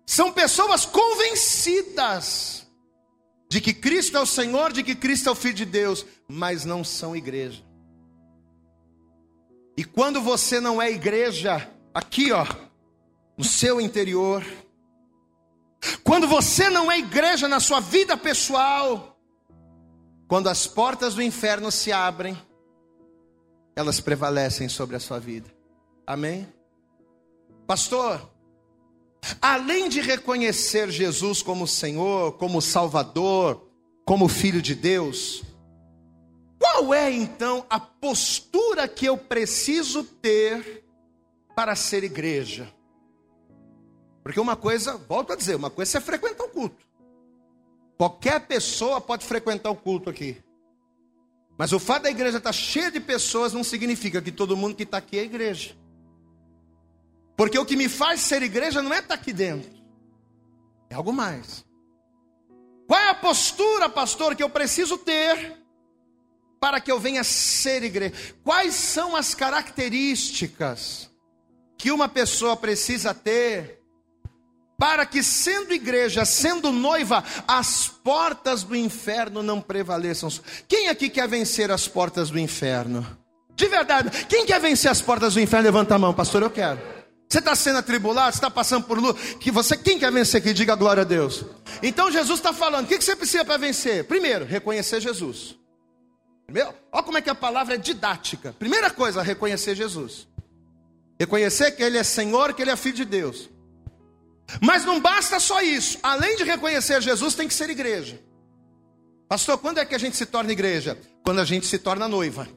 [0.06, 2.68] São pessoas convencidas
[3.50, 6.64] de que Cristo é o Senhor, de que Cristo é o Filho de Deus, mas
[6.64, 7.64] não são igreja.
[9.76, 11.68] E quando você não é igreja,
[12.00, 12.46] aqui ó,
[13.38, 14.44] no seu interior,
[16.04, 19.18] quando você não é igreja na sua vida pessoal,
[20.28, 22.38] quando as portas do inferno se abrem,
[23.76, 25.54] elas prevalecem sobre a sua vida.
[26.06, 26.48] Amém?
[27.68, 28.30] Pastor,
[29.42, 33.68] além de reconhecer Jesus como Senhor, como Salvador,
[34.06, 35.44] como Filho de Deus,
[36.58, 40.79] qual é então a postura que eu preciso ter
[41.60, 42.74] para ser igreja?
[44.24, 46.88] Porque uma coisa, volto a dizer, uma coisa é frequentar o culto.
[47.98, 50.42] Qualquer pessoa pode frequentar o culto aqui.
[51.58, 54.84] Mas o fato da igreja estar cheia de pessoas não significa que todo mundo que
[54.84, 55.76] está aqui é igreja.
[57.36, 59.70] Porque o que me faz ser igreja não é estar aqui dentro,
[60.90, 61.66] é algo mais.
[62.88, 65.58] Qual é a postura, pastor, que eu preciso ter
[66.58, 68.16] para que eu venha ser igreja?
[68.46, 71.09] Quais são as características
[71.80, 73.80] que uma pessoa precisa ter
[74.78, 80.30] para que, sendo igreja, sendo noiva, as portas do inferno não prevaleçam?
[80.68, 83.08] Quem aqui quer vencer as portas do inferno?
[83.56, 85.66] De verdade, quem quer vencer as portas do inferno?
[85.66, 86.80] Levanta a mão, pastor, eu quero.
[87.30, 90.76] Você está sendo atribulado, está passando por luta, que você, quem quer vencer aqui, diga
[90.76, 91.46] glória a Deus.
[91.82, 94.06] Então Jesus está falando, o que, que você precisa para vencer?
[94.06, 95.56] Primeiro, reconhecer Jesus.
[96.46, 98.54] Primeiro, olha como é que a palavra é didática.
[98.58, 100.28] Primeira coisa, reconhecer Jesus.
[101.20, 103.50] Reconhecer que Ele é Senhor, que Ele é Filho de Deus.
[104.62, 106.00] Mas não basta só isso.
[106.02, 108.20] Além de reconhecer Jesus, tem que ser igreja.
[109.28, 110.98] Pastor, quando é que a gente se torna igreja?
[111.24, 112.48] Quando a gente se torna noiva.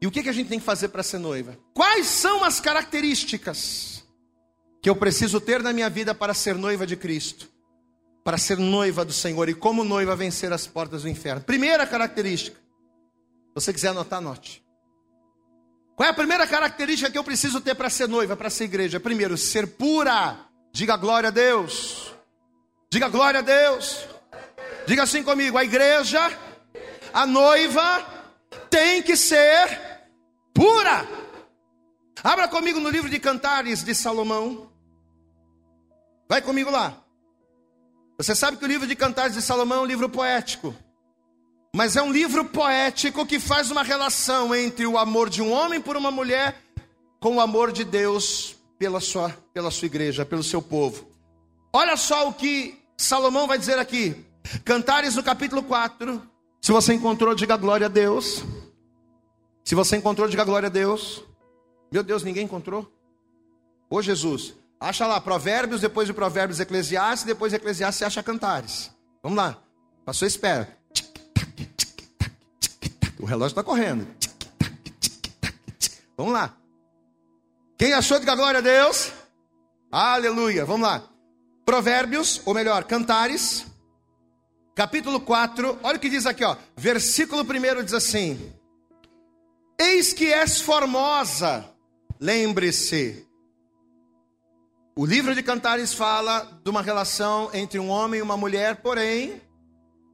[0.00, 1.56] E o que, que a gente tem que fazer para ser noiva?
[1.74, 4.02] Quais são as características
[4.82, 7.48] que eu preciso ter na minha vida para ser noiva de Cristo?
[8.24, 11.42] Para ser noiva do Senhor e como noiva vencer as portas do inferno.
[11.42, 12.56] Primeira característica.
[12.56, 14.64] Se você quiser anotar, anote.
[16.00, 18.98] Qual é a primeira característica que eu preciso ter para ser noiva, para ser igreja?
[18.98, 20.46] Primeiro, ser pura.
[20.72, 22.14] Diga glória a Deus.
[22.90, 24.08] Diga glória a Deus.
[24.86, 26.18] Diga assim comigo: a igreja,
[27.12, 28.02] a noiva,
[28.70, 29.78] tem que ser
[30.54, 31.06] pura.
[32.24, 34.72] Abra comigo no livro de Cantares de Salomão.
[36.26, 36.96] Vai comigo lá.
[38.16, 40.74] Você sabe que o livro de Cantares de Salomão é um livro poético.
[41.74, 45.80] Mas é um livro poético que faz uma relação entre o amor de um homem
[45.80, 46.60] por uma mulher
[47.20, 51.06] com o amor de Deus pela sua, pela sua igreja, pelo seu povo.
[51.72, 54.16] Olha só o que Salomão vai dizer aqui.
[54.64, 56.20] Cantares no capítulo 4.
[56.60, 58.42] Se você encontrou, diga glória a Deus.
[59.64, 61.22] Se você encontrou, diga glória a Deus.
[61.92, 62.90] Meu Deus, ninguém encontrou?
[63.88, 68.90] Ô Jesus, acha lá Provérbios, depois de Provérbios Eclesiastes, depois de Eclesiastes você acha Cantares.
[69.22, 69.58] Vamos lá,
[70.04, 70.79] passou espera.
[73.30, 74.08] Relógio está correndo.
[76.16, 76.56] Vamos lá.
[77.78, 79.12] Quem achou, diga glória a Deus.
[79.90, 81.08] Aleluia, vamos lá.
[81.64, 83.66] Provérbios, ou melhor, Cantares,
[84.74, 86.56] capítulo 4, olha o que diz aqui, ó.
[86.76, 88.52] Versículo 1 diz assim:
[89.78, 91.64] Eis que és formosa,
[92.18, 93.26] lembre-se.
[94.96, 99.40] O livro de Cantares fala de uma relação entre um homem e uma mulher, porém,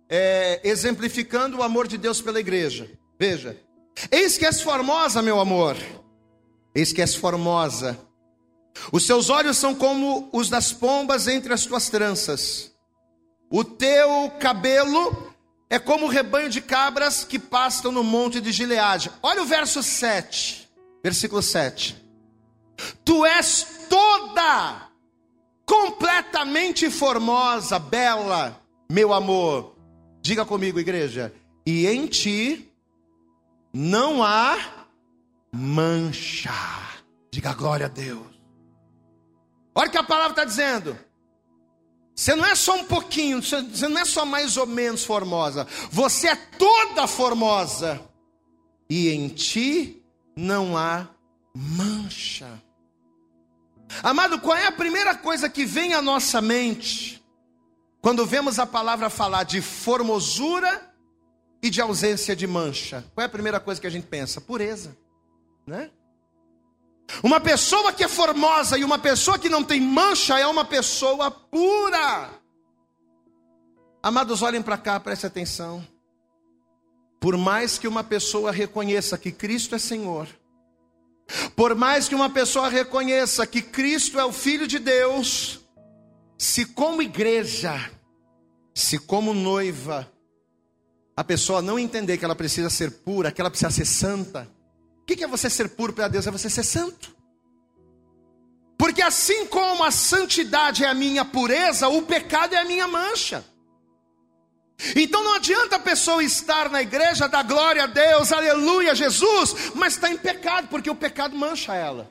[0.06, 2.90] é, exemplificando o amor de Deus pela igreja.
[3.18, 3.56] Veja,
[4.10, 5.76] eis que és formosa, meu amor,
[6.74, 7.98] eis que és formosa.
[8.92, 12.72] Os seus olhos são como os das pombas entre as tuas tranças.
[13.50, 15.32] O teu cabelo
[15.70, 19.10] é como o rebanho de cabras que pastam no monte de Gileade.
[19.22, 20.68] Olha o verso 7,
[21.02, 21.96] versículo 7.
[23.04, 24.90] Tu és toda
[25.64, 28.60] completamente formosa, bela,
[28.90, 29.74] meu amor.
[30.20, 31.32] Diga comigo, igreja.
[31.64, 32.65] E em ti
[33.76, 34.56] não há
[35.52, 36.50] mancha.
[37.30, 38.26] Diga glória a Deus.
[39.74, 40.98] Olha o que a palavra está dizendo.
[42.14, 45.66] Você não é só um pouquinho, você não é só mais ou menos formosa.
[45.90, 48.00] Você é toda formosa.
[48.88, 50.02] E em ti
[50.34, 51.06] não há
[51.54, 52.50] mancha.
[54.02, 57.22] Amado, qual é a primeira coisa que vem à nossa mente
[58.00, 60.85] quando vemos a palavra falar de formosura
[61.62, 63.04] e de ausência de mancha?
[63.14, 64.40] Qual é a primeira coisa que a gente pensa?
[64.40, 64.96] Pureza,
[65.66, 65.90] né?
[67.22, 71.30] Uma pessoa que é formosa e uma pessoa que não tem mancha é uma pessoa
[71.30, 72.30] pura.
[74.02, 75.86] Amados, olhem para cá, prestem atenção.
[77.20, 80.28] Por mais que uma pessoa reconheça que Cristo é Senhor,
[81.56, 85.60] por mais que uma pessoa reconheça que Cristo é o Filho de Deus,
[86.38, 87.90] se como igreja,
[88.74, 90.10] se como noiva,
[91.16, 94.46] a pessoa não entender que ela precisa ser pura, que ela precisa ser santa,
[95.00, 96.26] o que é você ser puro para Deus?
[96.26, 97.14] É você ser santo.
[98.76, 103.44] Porque assim como a santidade é a minha pureza, o pecado é a minha mancha.
[104.94, 109.94] Então não adianta a pessoa estar na igreja, dar glória a Deus, aleluia, Jesus, mas
[109.94, 112.10] está em pecado, porque o pecado mancha ela.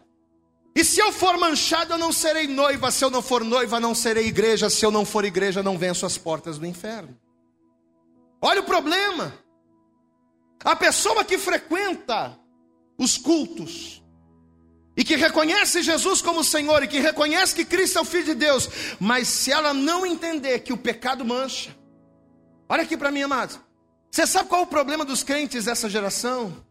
[0.74, 3.94] E se eu for manchado, eu não serei noiva, se eu não for noiva, não
[3.94, 7.16] serei igreja, se eu não for igreja, não venço as portas do inferno.
[8.46, 9.34] Olha o problema.
[10.64, 12.38] A pessoa que frequenta
[12.96, 14.04] os cultos,
[14.96, 18.36] e que reconhece Jesus como Senhor, e que reconhece que Cristo é o Filho de
[18.36, 18.70] Deus,
[19.00, 21.76] mas se ela não entender que o pecado mancha,
[22.70, 23.60] olha aqui para mim, amados,
[24.12, 26.64] você sabe qual é o problema dos crentes dessa geração?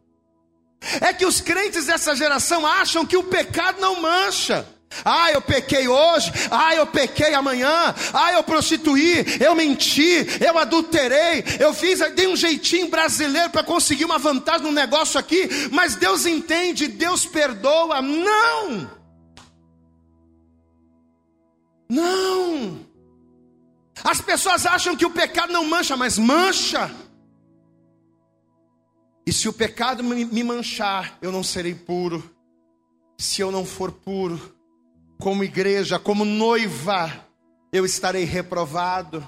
[1.00, 4.64] É que os crentes dessa geração acham que o pecado não mancha.
[5.04, 6.30] Ah, eu pequei hoje.
[6.50, 7.94] Ah, eu pequei amanhã.
[8.12, 9.24] Ah, eu prostituí.
[9.40, 10.26] Eu menti.
[10.44, 11.44] Eu adulterei.
[11.58, 15.48] Eu fiz, dei um jeitinho brasileiro para conseguir uma vantagem no negócio aqui.
[15.70, 18.02] Mas Deus entende, Deus perdoa.
[18.02, 18.90] Não!
[21.88, 22.84] Não!
[24.02, 26.94] As pessoas acham que o pecado não mancha, mas mancha.
[29.26, 32.30] E se o pecado me manchar, eu não serei puro.
[33.16, 34.53] Se eu não for puro,
[35.18, 37.26] como igreja, como noiva,
[37.72, 39.26] eu estarei reprovado.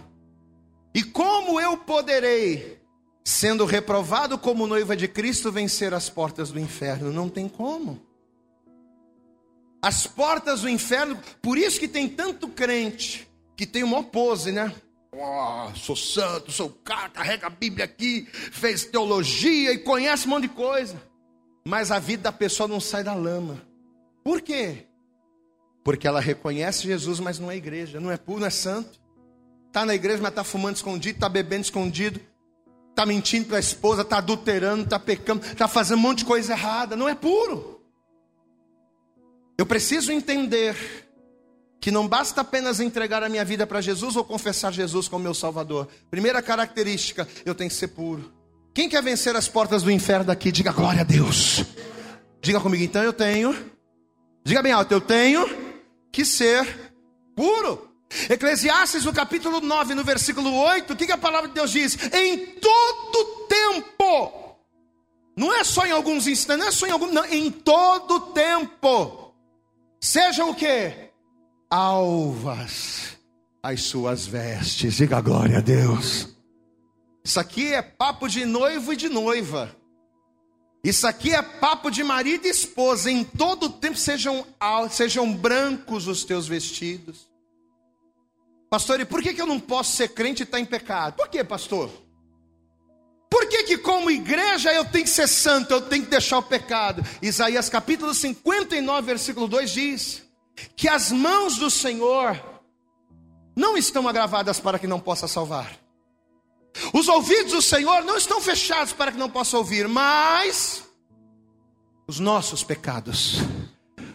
[0.94, 2.80] E como eu poderei,
[3.24, 7.12] sendo reprovado como noiva de Cristo, vencer as portas do inferno?
[7.12, 8.00] Não tem como.
[9.82, 14.74] As portas do inferno, por isso que tem tanto crente que tem uma pose, né?
[15.12, 20.42] Oh, sou santo, sou cara, carrega a Bíblia aqui, fez teologia e conhece um monte
[20.42, 21.00] de coisa.
[21.64, 23.62] Mas a vida da pessoa não sai da lama.
[24.22, 24.85] Por quê?
[25.86, 28.98] Porque ela reconhece Jesus, mas não é igreja, não é puro, não é santo.
[29.68, 32.20] Está na igreja, mas está fumando escondido, está bebendo escondido,
[32.90, 36.54] está mentindo para a esposa, está adulterando, está pecando, está fazendo um monte de coisa
[36.54, 37.80] errada, não é puro.
[39.56, 40.74] Eu preciso entender
[41.80, 45.34] que não basta apenas entregar a minha vida para Jesus ou confessar Jesus como meu
[45.34, 45.86] Salvador.
[46.10, 48.32] Primeira característica, eu tenho que ser puro.
[48.74, 51.64] Quem quer vencer as portas do inferno daqui, diga glória a Deus.
[52.42, 53.56] Diga comigo, então eu tenho.
[54.42, 55.65] Diga bem alto, eu tenho
[56.16, 56.94] que ser
[57.36, 57.90] puro.
[58.30, 61.94] Eclesiastes, no capítulo 9, no versículo 8, o que, que a palavra de Deus diz?
[62.10, 64.56] Em todo tempo,
[65.36, 69.34] não é só em alguns instantes, não é só em alguns, não, em todo tempo,
[70.00, 71.10] sejam o que?
[71.68, 73.18] Alvas
[73.62, 76.34] as suas vestes, diga glória a Deus.
[77.22, 79.76] Isso aqui é papo de noivo e de noiva.
[80.86, 83.10] Isso aqui é papo de marido e esposa.
[83.10, 84.46] Em todo tempo sejam,
[84.88, 87.28] sejam brancos os teus vestidos.
[88.70, 91.16] Pastor, e por que, que eu não posso ser crente e estar tá em pecado?
[91.16, 91.90] Por que, pastor?
[93.28, 96.42] Por que, que, como igreja, eu tenho que ser santo, eu tenho que deixar o
[96.44, 97.02] pecado?
[97.20, 100.22] Isaías capítulo 59, versículo 2 diz:
[100.76, 102.40] Que as mãos do Senhor
[103.56, 105.85] não estão agravadas para que não possa salvar.
[106.92, 110.84] Os ouvidos do Senhor não estão fechados para que não possa ouvir, mas
[112.06, 113.40] os nossos pecados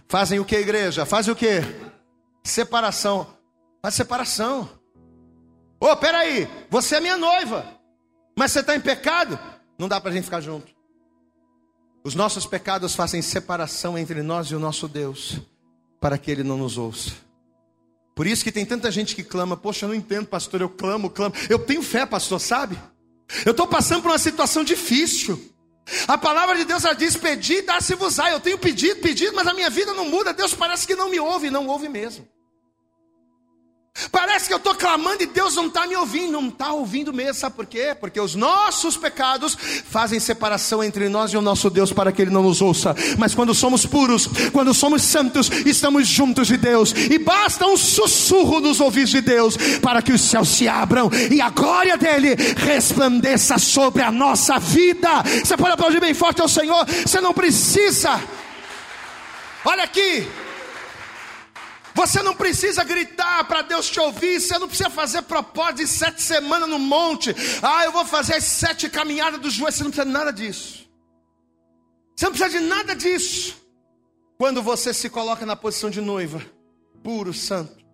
[0.08, 1.06] fazem o que, igreja?
[1.06, 1.62] Fazem o que?
[2.44, 3.28] Separação.
[3.82, 4.70] Faz separação.
[5.80, 7.66] Ô, oh, peraí, você é minha noiva,
[8.38, 9.40] mas você está em pecado?
[9.80, 10.72] Não dá para a gente ficar junto.
[12.04, 15.40] Os nossos pecados fazem separação entre nós e o nosso Deus,
[16.00, 17.14] para que Ele não nos ouça.
[18.16, 21.10] Por isso que tem tanta gente que clama, poxa, eu não entendo, pastor, eu clamo,
[21.10, 21.34] clamo.
[21.50, 22.78] Eu tenho fé, pastor, sabe?
[23.46, 25.42] Eu estou passando por uma situação difícil.
[26.08, 28.32] A palavra de Deus já diz: pedir, dá-se-vos-á.
[28.32, 30.34] Eu tenho pedido, pedido, mas a minha vida não muda.
[30.34, 32.28] Deus parece que não me ouve, não ouve mesmo.
[34.10, 37.34] Parece que eu estou clamando e Deus não está me ouvindo, não está ouvindo mesmo,
[37.34, 37.96] sabe por quê?
[38.00, 42.32] Porque os nossos pecados fazem separação entre nós e o nosso Deus para que Ele
[42.32, 42.96] não nos ouça.
[43.18, 48.62] Mas quando somos puros, quando somos santos, estamos juntos de Deus, e basta um sussurro
[48.62, 53.58] nos ouvidos de Deus para que os céus se abram e a glória dele resplandeça
[53.58, 55.22] sobre a nossa vida.
[55.44, 58.22] Você pode aplaudir bem forte ao Senhor, você não precisa.
[59.66, 60.28] Olha aqui,
[62.02, 66.22] você não precisa gritar para Deus te ouvir, você não precisa fazer propósito de sete
[66.22, 67.34] semanas no monte.
[67.62, 69.76] Ah, eu vou fazer as sete caminhadas dos joelhos.
[69.76, 70.90] Você não precisa de nada disso.
[72.16, 73.62] Você não precisa de nada disso.
[74.36, 76.44] Quando você se coloca na posição de noiva,
[77.04, 77.86] puro, santo.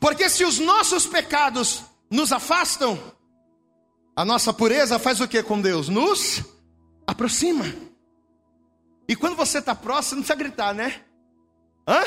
[0.00, 3.00] Porque se os nossos pecados nos afastam,
[4.16, 5.88] a nossa pureza faz o que com Deus?
[5.88, 6.42] Nos
[7.06, 7.64] aproxima.
[9.08, 11.02] E quando você está próximo, não precisa gritar, né?
[11.86, 12.02] Hã?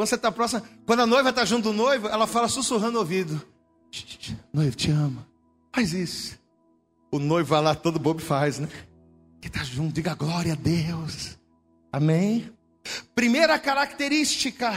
[0.00, 2.98] Quando você está próximo, quando a noiva está junto do noivo, ela fala sussurrando no
[3.00, 3.46] ouvido:
[4.50, 5.26] Noivo, te amo.
[5.74, 6.38] Faz isso.
[7.12, 8.66] O noivo vai lá, todo bobo faz, né?
[9.42, 11.38] Que está junto, diga glória a Deus.
[11.92, 12.50] Amém?
[13.14, 14.72] Primeira característica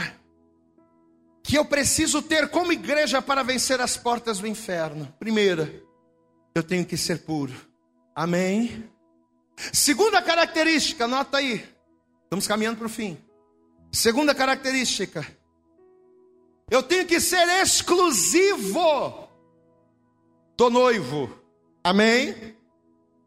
[1.42, 5.10] que eu preciso ter como igreja para vencer as portas do inferno.
[5.18, 5.74] Primeira,
[6.54, 7.54] eu tenho que ser puro.
[8.14, 8.90] Amém?
[9.72, 11.64] Segunda característica, anota aí.
[12.24, 13.23] Estamos caminhando para o fim.
[13.94, 15.24] Segunda característica,
[16.68, 19.28] eu tenho que ser exclusivo
[20.56, 21.30] do noivo.
[21.84, 22.56] Amém?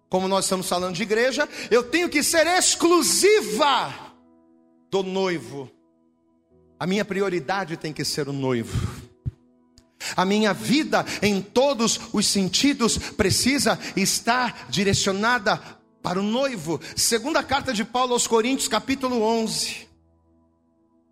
[0.10, 4.14] Como nós estamos falando de igreja, eu tenho que ser exclusiva
[4.92, 5.72] do noivo.
[6.78, 9.08] A minha prioridade tem que ser o noivo.
[10.18, 15.62] A minha vida, em todos os sentidos, precisa estar direcionada
[16.04, 16.78] para o noivo.
[16.94, 19.87] Segunda carta de Paulo aos Coríntios, capítulo 11.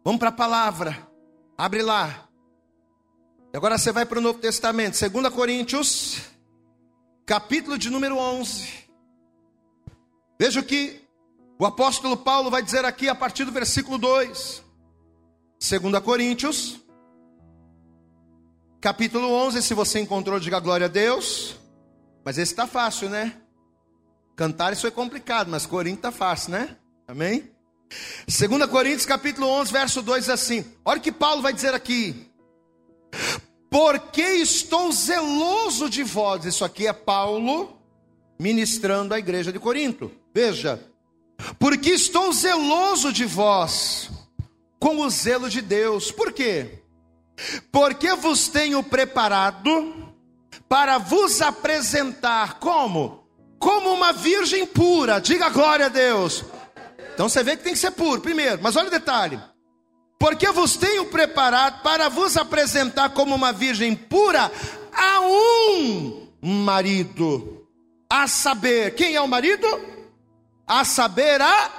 [0.06, 0.96] Vamos para a palavra.
[1.58, 2.30] Abre lá.
[3.52, 6.22] Agora você vai para o Novo Testamento, 2 Coríntios,
[7.26, 8.88] capítulo de número 11.
[10.40, 11.02] Veja o que
[11.58, 14.64] o apóstolo Paulo vai dizer aqui a partir do versículo 2.
[15.82, 16.80] 2 Coríntios,
[18.80, 19.64] capítulo 11.
[19.64, 21.60] Se você encontrou, diga glória a Deus.
[22.24, 23.42] Mas esse está fácil, né?
[24.36, 26.78] Cantar isso é complicado, mas Coríntios está fácil, né?
[27.08, 27.55] Amém?
[28.28, 30.66] 2 Coríntios capítulo 11, verso 2 assim.
[30.84, 32.28] Olha o que Paulo vai dizer aqui.
[33.70, 36.46] Porque estou zeloso de vós.
[36.46, 37.78] Isso aqui é Paulo
[38.40, 40.12] ministrando à igreja de Corinto.
[40.34, 40.84] Veja.
[41.60, 44.10] Porque estou zeloso de vós
[44.80, 46.12] com o zelo de Deus.
[46.12, 46.80] Por quê?
[47.72, 50.14] Porque vos tenho preparado
[50.68, 53.28] para vos apresentar como?
[53.60, 55.20] Como uma virgem pura.
[55.20, 56.44] Diga glória a Deus
[57.16, 58.60] então você vê que tem que ser puro, primeiro.
[58.62, 59.40] Mas olha o detalhe:
[60.20, 64.52] porque vos tenho preparado para vos apresentar como uma virgem pura
[64.94, 67.66] a um marido,
[68.10, 69.66] a saber, quem é o marido?
[70.68, 71.72] A saber, a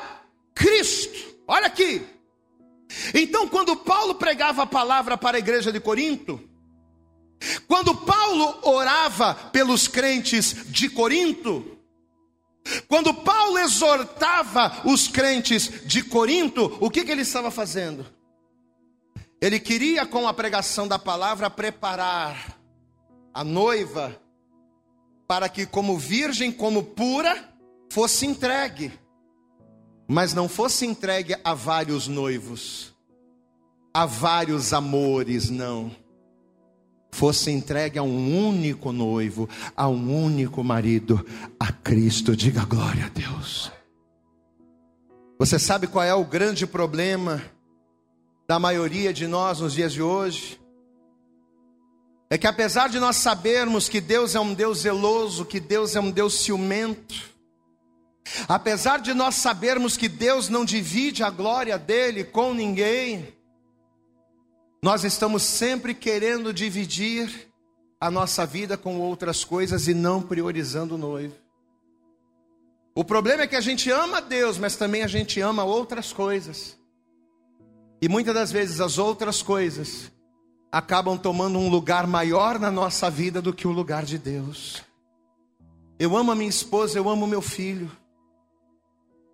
[0.55, 1.34] Cristo.
[1.47, 2.05] Olha aqui.
[3.12, 6.41] Então, quando Paulo pregava a palavra para a igreja de Corinto,
[7.68, 11.76] quando Paulo orava pelos crentes de Corinto,
[12.88, 18.06] quando Paulo exortava os crentes de Corinto, o que, que ele estava fazendo?
[19.40, 22.58] Ele queria, com a pregação da palavra, preparar
[23.32, 24.20] a noiva
[25.28, 27.52] para que, como virgem, como pura,
[27.90, 28.92] fosse entregue,
[30.08, 32.94] mas não fosse entregue a vários noivos,
[33.92, 36.05] a vários amores, não
[37.16, 41.24] fosse entregue a um único noivo, a um único marido,
[41.58, 42.36] a Cristo.
[42.36, 43.72] Diga glória a Deus.
[45.38, 47.42] Você sabe qual é o grande problema
[48.46, 50.60] da maioria de nós nos dias de hoje?
[52.28, 56.00] É que apesar de nós sabermos que Deus é um Deus zeloso, que Deus é
[56.00, 57.14] um Deus ciumento,
[58.46, 63.36] apesar de nós sabermos que Deus não divide a glória dele com ninguém,
[64.87, 67.51] nós estamos sempre querendo dividir
[68.01, 71.34] a nossa vida com outras coisas e não priorizando o noivo.
[72.95, 76.78] O problema é que a gente ama Deus, mas também a gente ama outras coisas.
[78.01, 80.12] E muitas das vezes as outras coisas
[80.70, 84.84] acabam tomando um lugar maior na nossa vida do que o lugar de Deus.
[85.99, 87.91] Eu amo a minha esposa, eu amo meu filho,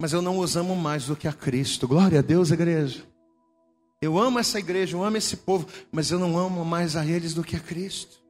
[0.00, 1.86] mas eu não os amo mais do que a Cristo.
[1.86, 3.11] Glória a Deus, igreja.
[4.02, 7.34] Eu amo essa igreja, eu amo esse povo, mas eu não amo mais a eles
[7.34, 8.20] do que a Cristo.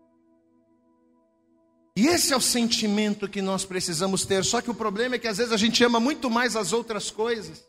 [1.96, 4.44] E esse é o sentimento que nós precisamos ter.
[4.44, 7.10] Só que o problema é que às vezes a gente ama muito mais as outras
[7.10, 7.66] coisas,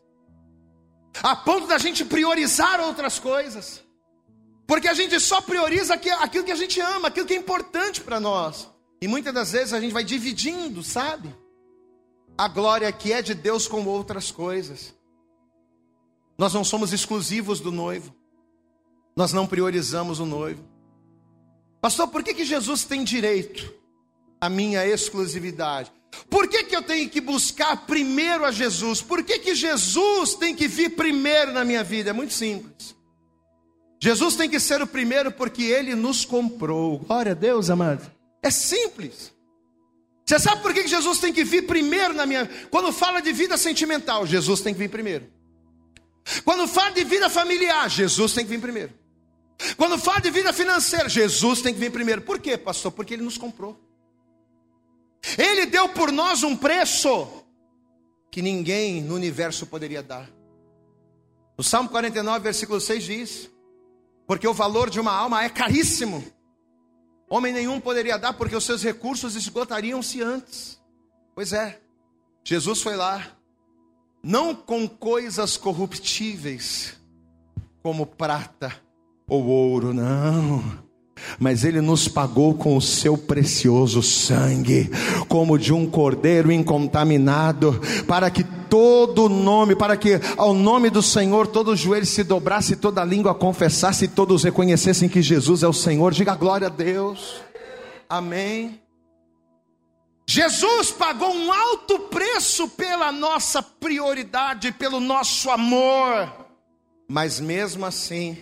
[1.22, 3.82] a ponto da gente priorizar outras coisas.
[4.66, 8.20] Porque a gente só prioriza aquilo que a gente ama, aquilo que é importante para
[8.20, 8.68] nós.
[9.00, 11.34] E muitas das vezes a gente vai dividindo, sabe?
[12.36, 14.94] A glória que é de Deus com outras coisas.
[16.36, 18.14] Nós não somos exclusivos do noivo.
[19.16, 20.62] Nós não priorizamos o noivo.
[21.80, 23.72] Pastor, por que, que Jesus tem direito
[24.40, 25.92] à minha exclusividade?
[26.30, 29.02] Por que, que eu tenho que buscar primeiro a Jesus?
[29.02, 32.10] Por que, que Jesus tem que vir primeiro na minha vida?
[32.10, 32.94] É muito simples.
[34.00, 36.98] Jesus tem que ser o primeiro porque ele nos comprou.
[36.98, 38.10] Glória a Deus, amado.
[38.42, 39.32] É simples.
[40.26, 43.56] Você sabe por que Jesus tem que vir primeiro na minha Quando fala de vida
[43.56, 45.33] sentimental, Jesus tem que vir primeiro.
[46.44, 48.92] Quando fala de vida familiar, Jesus tem que vir primeiro.
[49.76, 52.22] Quando fala de vida financeira, Jesus tem que vir primeiro.
[52.22, 52.92] Por quê, pastor?
[52.92, 53.78] Porque ele nos comprou.
[55.38, 57.44] Ele deu por nós um preço
[58.30, 60.28] que ninguém no universo poderia dar.
[61.56, 63.50] O Salmo 49, versículo 6 diz:
[64.26, 66.24] porque o valor de uma alma é caríssimo.
[67.28, 70.80] Homem nenhum poderia dar, porque os seus recursos esgotariam-se antes.
[71.34, 71.80] Pois é,
[72.44, 73.33] Jesus foi lá,
[74.24, 76.94] não com coisas corruptíveis,
[77.82, 78.74] como prata
[79.28, 80.84] ou ouro, não
[81.38, 84.90] mas ele nos pagou com o seu precioso sangue,
[85.28, 91.46] como de um cordeiro incontaminado, para que todo nome, para que ao nome do Senhor
[91.46, 96.12] todo joelho se dobrasse, toda língua confessasse e todos reconhecessem que Jesus é o Senhor.
[96.12, 97.36] Diga glória a Deus.
[98.08, 98.83] Amém.
[100.26, 106.46] Jesus pagou um alto preço pela nossa prioridade, pelo nosso amor,
[107.08, 108.38] mas mesmo assim,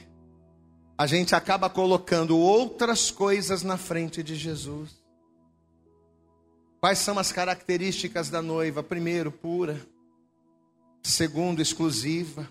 [0.97, 5.03] a gente acaba colocando outras coisas na frente de Jesus.
[6.81, 8.83] Quais são as características da noiva?
[8.83, 9.81] Primeiro, pura.
[11.03, 12.49] Segundo, exclusiva.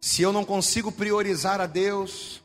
[0.00, 2.42] Se eu não consigo priorizar a Deus,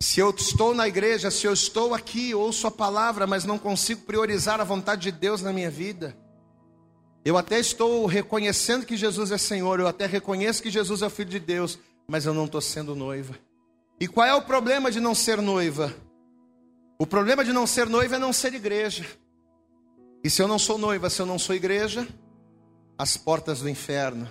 [0.00, 4.02] se eu estou na igreja, se eu estou aqui, ouço a palavra, mas não consigo
[4.02, 6.16] priorizar a vontade de Deus na minha vida,
[7.24, 11.10] eu até estou reconhecendo que Jesus é Senhor, eu até reconheço que Jesus é o
[11.10, 13.34] Filho de Deus, mas eu não estou sendo noiva.
[13.98, 15.94] E qual é o problema de não ser noiva?
[16.98, 19.06] O problema de não ser noiva é não ser igreja.
[20.22, 22.06] E se eu não sou noiva, se eu não sou igreja,
[22.98, 24.28] as portas do inferno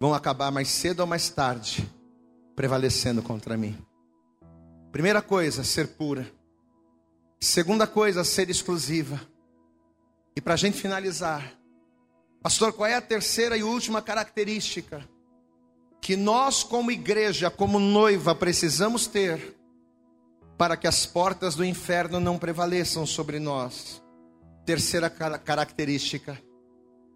[0.00, 1.88] vão acabar mais cedo ou mais tarde
[2.56, 3.78] prevalecendo contra mim.
[4.92, 6.30] Primeira coisa, ser pura.
[7.40, 9.20] Segunda coisa, ser exclusiva.
[10.34, 11.52] E para a gente finalizar,
[12.42, 15.08] pastor, qual é a terceira e última característica?
[16.00, 19.56] que nós, como igreja, como noiva, precisamos ter
[20.56, 24.02] para que as portas do inferno não prevaleçam sobre nós.
[24.64, 26.40] Terceira característica,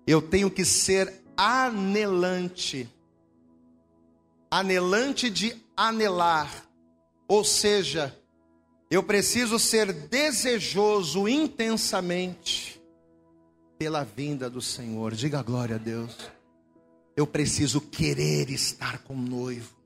[0.07, 2.89] eu tenho que ser anelante,
[4.51, 6.51] anelante de anelar,
[7.29, 8.17] ou seja,
[8.91, 12.81] eu preciso ser desejoso intensamente
[13.79, 15.15] pela vinda do Senhor.
[15.15, 16.17] Diga glória a Deus
[17.17, 19.77] eu preciso querer estar com o noivo.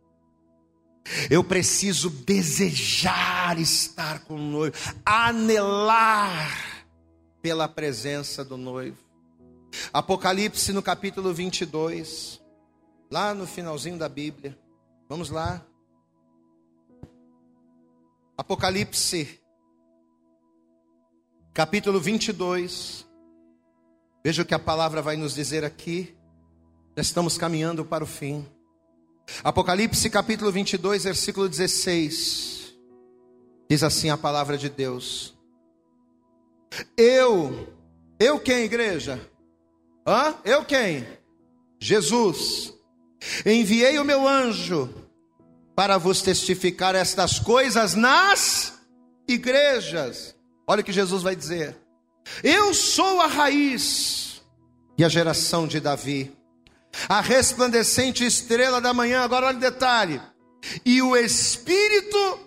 [1.30, 6.84] Eu preciso desejar estar com o noivo, anelar
[7.41, 8.99] pela presença do noivo.
[9.93, 12.43] Apocalipse no capítulo 22,
[13.11, 14.59] lá no finalzinho da Bíblia.
[15.09, 15.64] Vamos lá.
[18.39, 19.41] Apocalipse,
[21.55, 23.07] capítulo 22.
[24.22, 26.14] Veja o que a palavra vai nos dizer aqui.
[26.95, 28.47] Já estamos caminhando para o fim.
[29.43, 32.76] Apocalipse capítulo 22, versículo 16.
[33.70, 35.34] Diz assim a palavra de Deus:
[36.95, 37.72] Eu,
[38.20, 39.18] eu quem, igreja?
[40.07, 40.34] Hã?
[40.45, 41.07] Eu quem?
[41.80, 42.74] Jesus.
[43.47, 45.06] Enviei o meu anjo
[45.77, 48.72] para vos testificar estas coisas nas
[49.29, 50.35] igrejas.
[50.66, 51.77] Olha o que Jesus vai dizer.
[52.43, 54.43] Eu sou a raiz
[54.99, 56.37] e a geração de Davi
[57.09, 59.22] a resplandecente estrela da manhã.
[59.22, 60.20] Agora olha o detalhe.
[60.85, 62.41] E o Espírito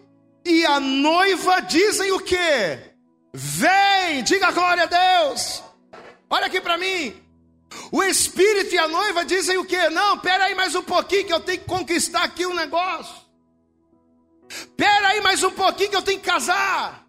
[0.46, 2.36] e a noiva dizem o que?
[3.34, 5.64] Vem, diga glória a Deus.
[6.30, 7.29] Olha aqui para mim.
[7.92, 9.90] O Espírito e a noiva dizem o que?
[9.90, 13.16] Não, pera aí mais um pouquinho que eu tenho que conquistar aqui um negócio.
[14.76, 17.08] Pera aí mais um pouquinho que eu tenho que casar.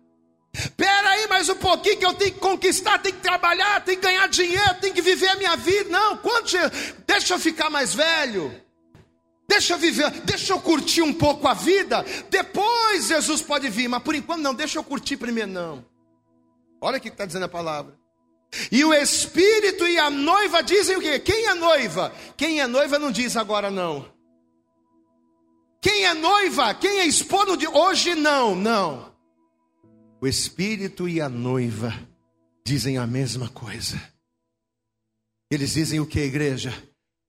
[0.52, 4.06] Espera aí mais um pouquinho que eu tenho que conquistar, tenho que trabalhar, tenho que
[4.06, 5.88] ganhar dinheiro, tenho que viver a minha vida.
[5.88, 6.56] Não, quanto
[7.06, 8.52] deixa eu ficar mais velho.
[9.48, 12.04] Deixa eu viver, deixa eu curtir um pouco a vida.
[12.28, 15.84] Depois Jesus pode vir, mas por enquanto não, deixa eu curtir primeiro não.
[16.80, 17.99] Olha o que está dizendo a palavra.
[18.70, 21.18] E o Espírito e a noiva dizem o quê?
[21.18, 22.12] Quem é noiva?
[22.36, 24.06] Quem é noiva não diz agora não.
[25.80, 26.74] Quem é noiva?
[26.74, 28.14] Quem é esposo de hoje?
[28.14, 29.12] Não, não.
[30.20, 31.94] O Espírito e a noiva
[32.66, 34.00] dizem a mesma coisa.
[35.50, 36.74] Eles dizem o que, igreja?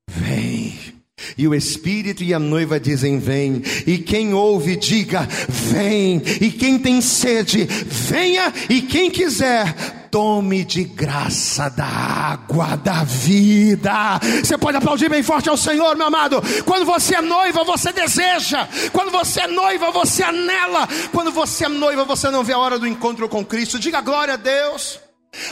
[0.09, 1.01] Vem.
[1.37, 3.61] E o Espírito e a noiva dizem: Vem.
[3.87, 6.21] E quem ouve, diga: Vem.
[6.41, 8.53] E quem tem sede, venha.
[8.69, 14.19] E quem quiser, tome de graça da água da vida.
[14.43, 16.41] Você pode aplaudir bem forte ao Senhor, meu amado.
[16.65, 18.67] Quando você é noiva, você deseja.
[18.91, 20.87] Quando você é noiva, você anela.
[21.13, 23.79] Quando você é noiva, você não vê a hora do encontro com Cristo.
[23.79, 24.99] Diga glória a Deus.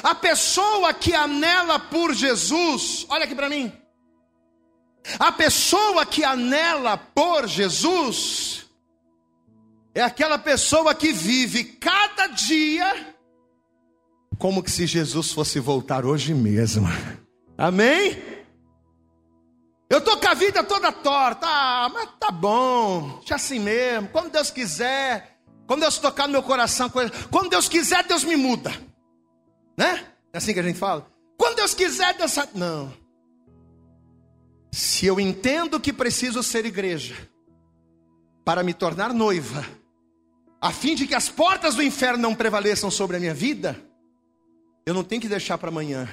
[0.04, 3.72] A pessoa que anela por Jesus, olha aqui para mim.
[5.18, 8.66] A pessoa que anela por Jesus
[9.96, 13.16] é aquela pessoa que vive cada dia
[14.40, 16.88] como que se Jesus fosse voltar hoje mesmo.
[17.58, 18.18] Amém?
[19.90, 24.08] Eu tô com a vida toda torta, ah, mas tá bom, deixa assim mesmo.
[24.10, 25.38] Quando Deus quiser,
[25.68, 26.90] quando Deus tocar no meu coração,
[27.30, 28.72] quando Deus quiser, Deus me muda,
[29.78, 30.06] né?
[30.32, 31.06] É assim que a gente fala.
[31.38, 32.94] Quando Deus quiser, Deus não.
[34.72, 37.16] Se eu entendo que preciso ser igreja
[38.46, 39.66] para me tornar noiva,
[40.62, 43.89] a fim de que as portas do inferno não prevaleçam sobre a minha vida,
[44.90, 46.10] eu não tenho que deixar para amanhã.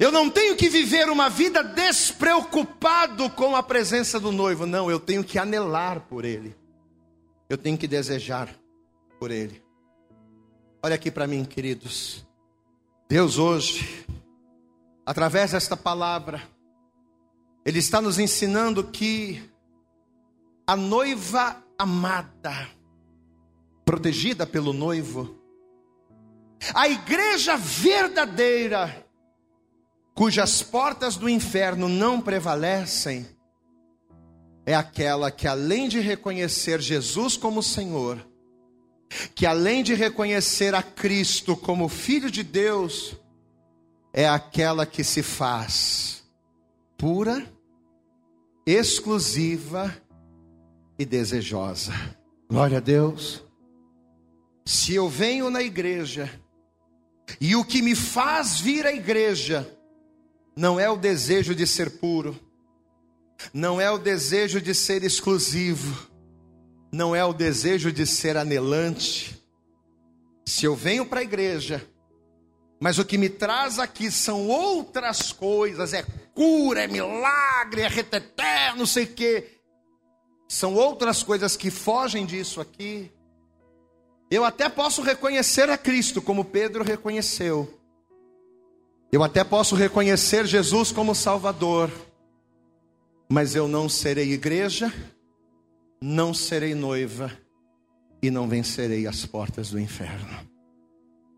[0.00, 4.98] Eu não tenho que viver uma vida despreocupado com a presença do noivo, não, eu
[4.98, 6.56] tenho que anelar por ele.
[7.50, 8.48] Eu tenho que desejar
[9.20, 9.62] por ele.
[10.82, 12.26] Olha aqui para mim, queridos.
[13.06, 14.06] Deus hoje,
[15.04, 16.42] através desta palavra,
[17.66, 19.42] ele está nos ensinando que
[20.66, 22.66] a noiva amada,
[23.84, 25.41] protegida pelo noivo,
[26.74, 29.04] a igreja verdadeira,
[30.14, 33.26] cujas portas do inferno não prevalecem,
[34.64, 38.24] é aquela que, além de reconhecer Jesus como Senhor,
[39.34, 43.16] que além de reconhecer a Cristo como Filho de Deus,
[44.12, 46.22] é aquela que se faz
[46.96, 47.44] pura,
[48.64, 49.94] exclusiva
[50.98, 51.92] e desejosa.
[52.48, 53.42] Glória a Deus.
[54.64, 56.30] Se eu venho na igreja
[57.42, 59.68] e o que me faz vir à igreja
[60.54, 62.38] não é o desejo de ser puro,
[63.52, 66.06] não é o desejo de ser exclusivo,
[66.92, 69.36] não é o desejo de ser anelante.
[70.46, 71.84] Se eu venho para a igreja,
[72.80, 78.72] mas o que me traz aqui são outras coisas, é cura, é milagre, é reteté,
[78.76, 79.58] não sei o quê.
[80.48, 83.10] São outras coisas que fogem disso aqui.
[84.32, 87.78] Eu até posso reconhecer a Cristo, como Pedro reconheceu.
[89.12, 91.90] Eu até posso reconhecer Jesus como Salvador.
[93.30, 94.90] Mas eu não serei igreja,
[96.00, 97.30] não serei noiva
[98.22, 100.34] e não vencerei as portas do inferno.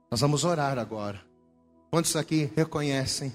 [0.09, 1.21] Nós vamos orar agora.
[1.91, 3.35] Quantos aqui reconhecem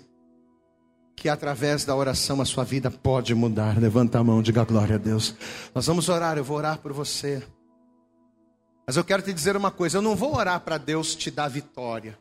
[1.17, 3.77] que através da oração a sua vida pode mudar.
[3.77, 5.35] Levanta a mão, diga glória a Deus.
[5.75, 7.43] Nós vamos orar, eu vou orar por você.
[8.89, 11.47] Mas eu quero te dizer uma coisa: eu não vou orar para Deus te dar
[11.47, 12.17] vitória.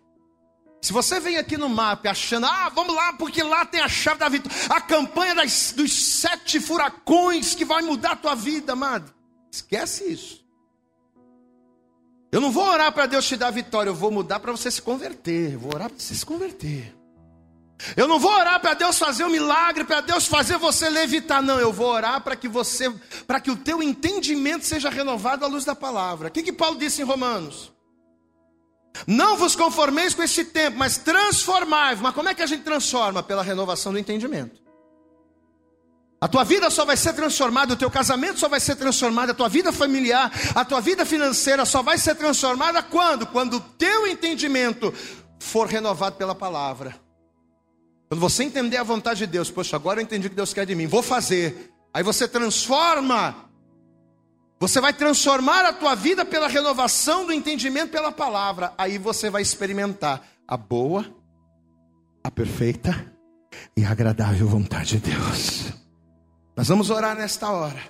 [0.83, 4.21] Se você vem aqui no mapa achando, ah, vamos lá, porque lá tem a chave
[4.21, 9.11] da vitória, a campanha das, dos sete furacões que vai mudar a tua vida, amado,
[9.51, 10.45] esquece isso.
[12.31, 14.83] Eu não vou orar para Deus te dar vitória, eu vou mudar para você se
[14.83, 16.95] converter, eu vou orar para você se converter.
[17.97, 21.59] Eu não vou orar para Deus fazer um milagre, para Deus fazer você levitar, não.
[21.61, 22.91] Eu vou orar para que você,
[23.27, 26.29] para que o teu entendimento seja renovado à luz da palavra.
[26.29, 27.73] O que, que Paulo disse em Romanos?
[29.07, 32.03] Não vos conformeis com este tempo, mas transformai-vos.
[32.03, 33.23] Mas como é que a gente transforma?
[33.23, 34.61] Pela renovação do entendimento.
[36.21, 39.35] A tua vida só vai ser transformada, o teu casamento só vai ser transformado, a
[39.35, 43.25] tua vida familiar, a tua vida financeira só vai ser transformada quando?
[43.25, 44.93] Quando o teu entendimento
[45.39, 47.08] for renovado pela palavra.
[48.09, 50.65] Quando você entender a vontade de Deus, poxa, agora eu entendi o que Deus quer
[50.65, 51.73] de mim, vou fazer.
[51.93, 53.49] Aí você transforma.
[54.59, 58.73] Você vai transformar a tua vida pela renovação do entendimento pela palavra.
[58.79, 61.05] Aí você vai experimentar a boa,
[62.25, 63.13] a perfeita
[63.77, 65.73] e agradável vontade de Deus.
[66.57, 67.81] Nós vamos orar nesta hora.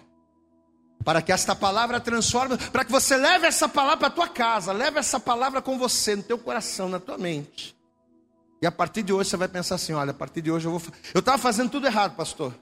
[1.04, 4.72] Para que esta palavra transforme, para que você leve essa palavra para a tua casa,
[4.72, 7.77] leve essa palavra com você, no teu coração, na tua mente.
[8.60, 10.72] E a partir de hoje você vai pensar assim: olha, a partir de hoje eu
[10.72, 10.82] vou.
[11.14, 12.54] Eu estava fazendo tudo errado, pastor.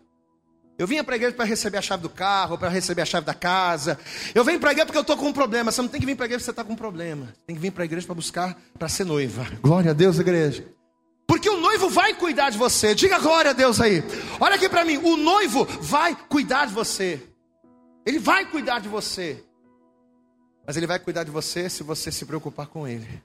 [0.79, 3.25] Eu vinha para a igreja para receber a chave do carro, para receber a chave
[3.25, 3.99] da casa.
[4.35, 5.73] Eu venho para a igreja porque eu estou com um problema.
[5.73, 7.33] Você não tem que vir para a igreja porque você está com um problema.
[7.47, 9.47] Tem que vir para a igreja para buscar, para ser noiva.
[9.63, 10.67] Glória a Deus, igreja.
[11.27, 12.95] Porque o noivo vai cuidar de você.
[12.95, 14.05] Diga glória a Deus aí.
[14.39, 14.99] Olha aqui para mim.
[14.99, 17.23] O noivo vai cuidar de você.
[18.05, 19.43] Ele vai cuidar de você.
[20.67, 23.23] Mas Ele vai cuidar de você se você se preocupar com Ele.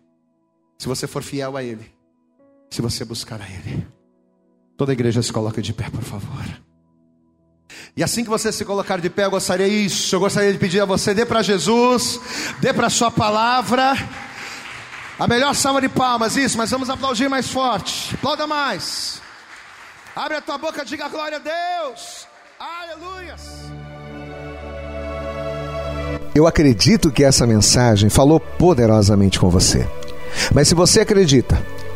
[0.77, 2.00] Se você for fiel a Ele.
[2.71, 3.85] Se você buscar a Ele.
[4.77, 6.45] Toda a igreja se coloca de pé, por favor.
[7.95, 10.15] E assim que você se colocar de pé, eu gostaria isso.
[10.15, 12.19] Eu gostaria de pedir a você, dê para Jesus,
[12.61, 13.93] dê para a sua palavra.
[15.19, 18.15] A melhor salva de palmas, isso, mas vamos aplaudir mais forte.
[18.15, 19.21] Aplauda mais.
[20.15, 22.25] Abre a tua boca, diga glória a Deus.
[22.57, 23.41] Aleluias.
[26.33, 29.87] Eu acredito que essa mensagem falou poderosamente com você.
[30.53, 31.61] Mas se você acredita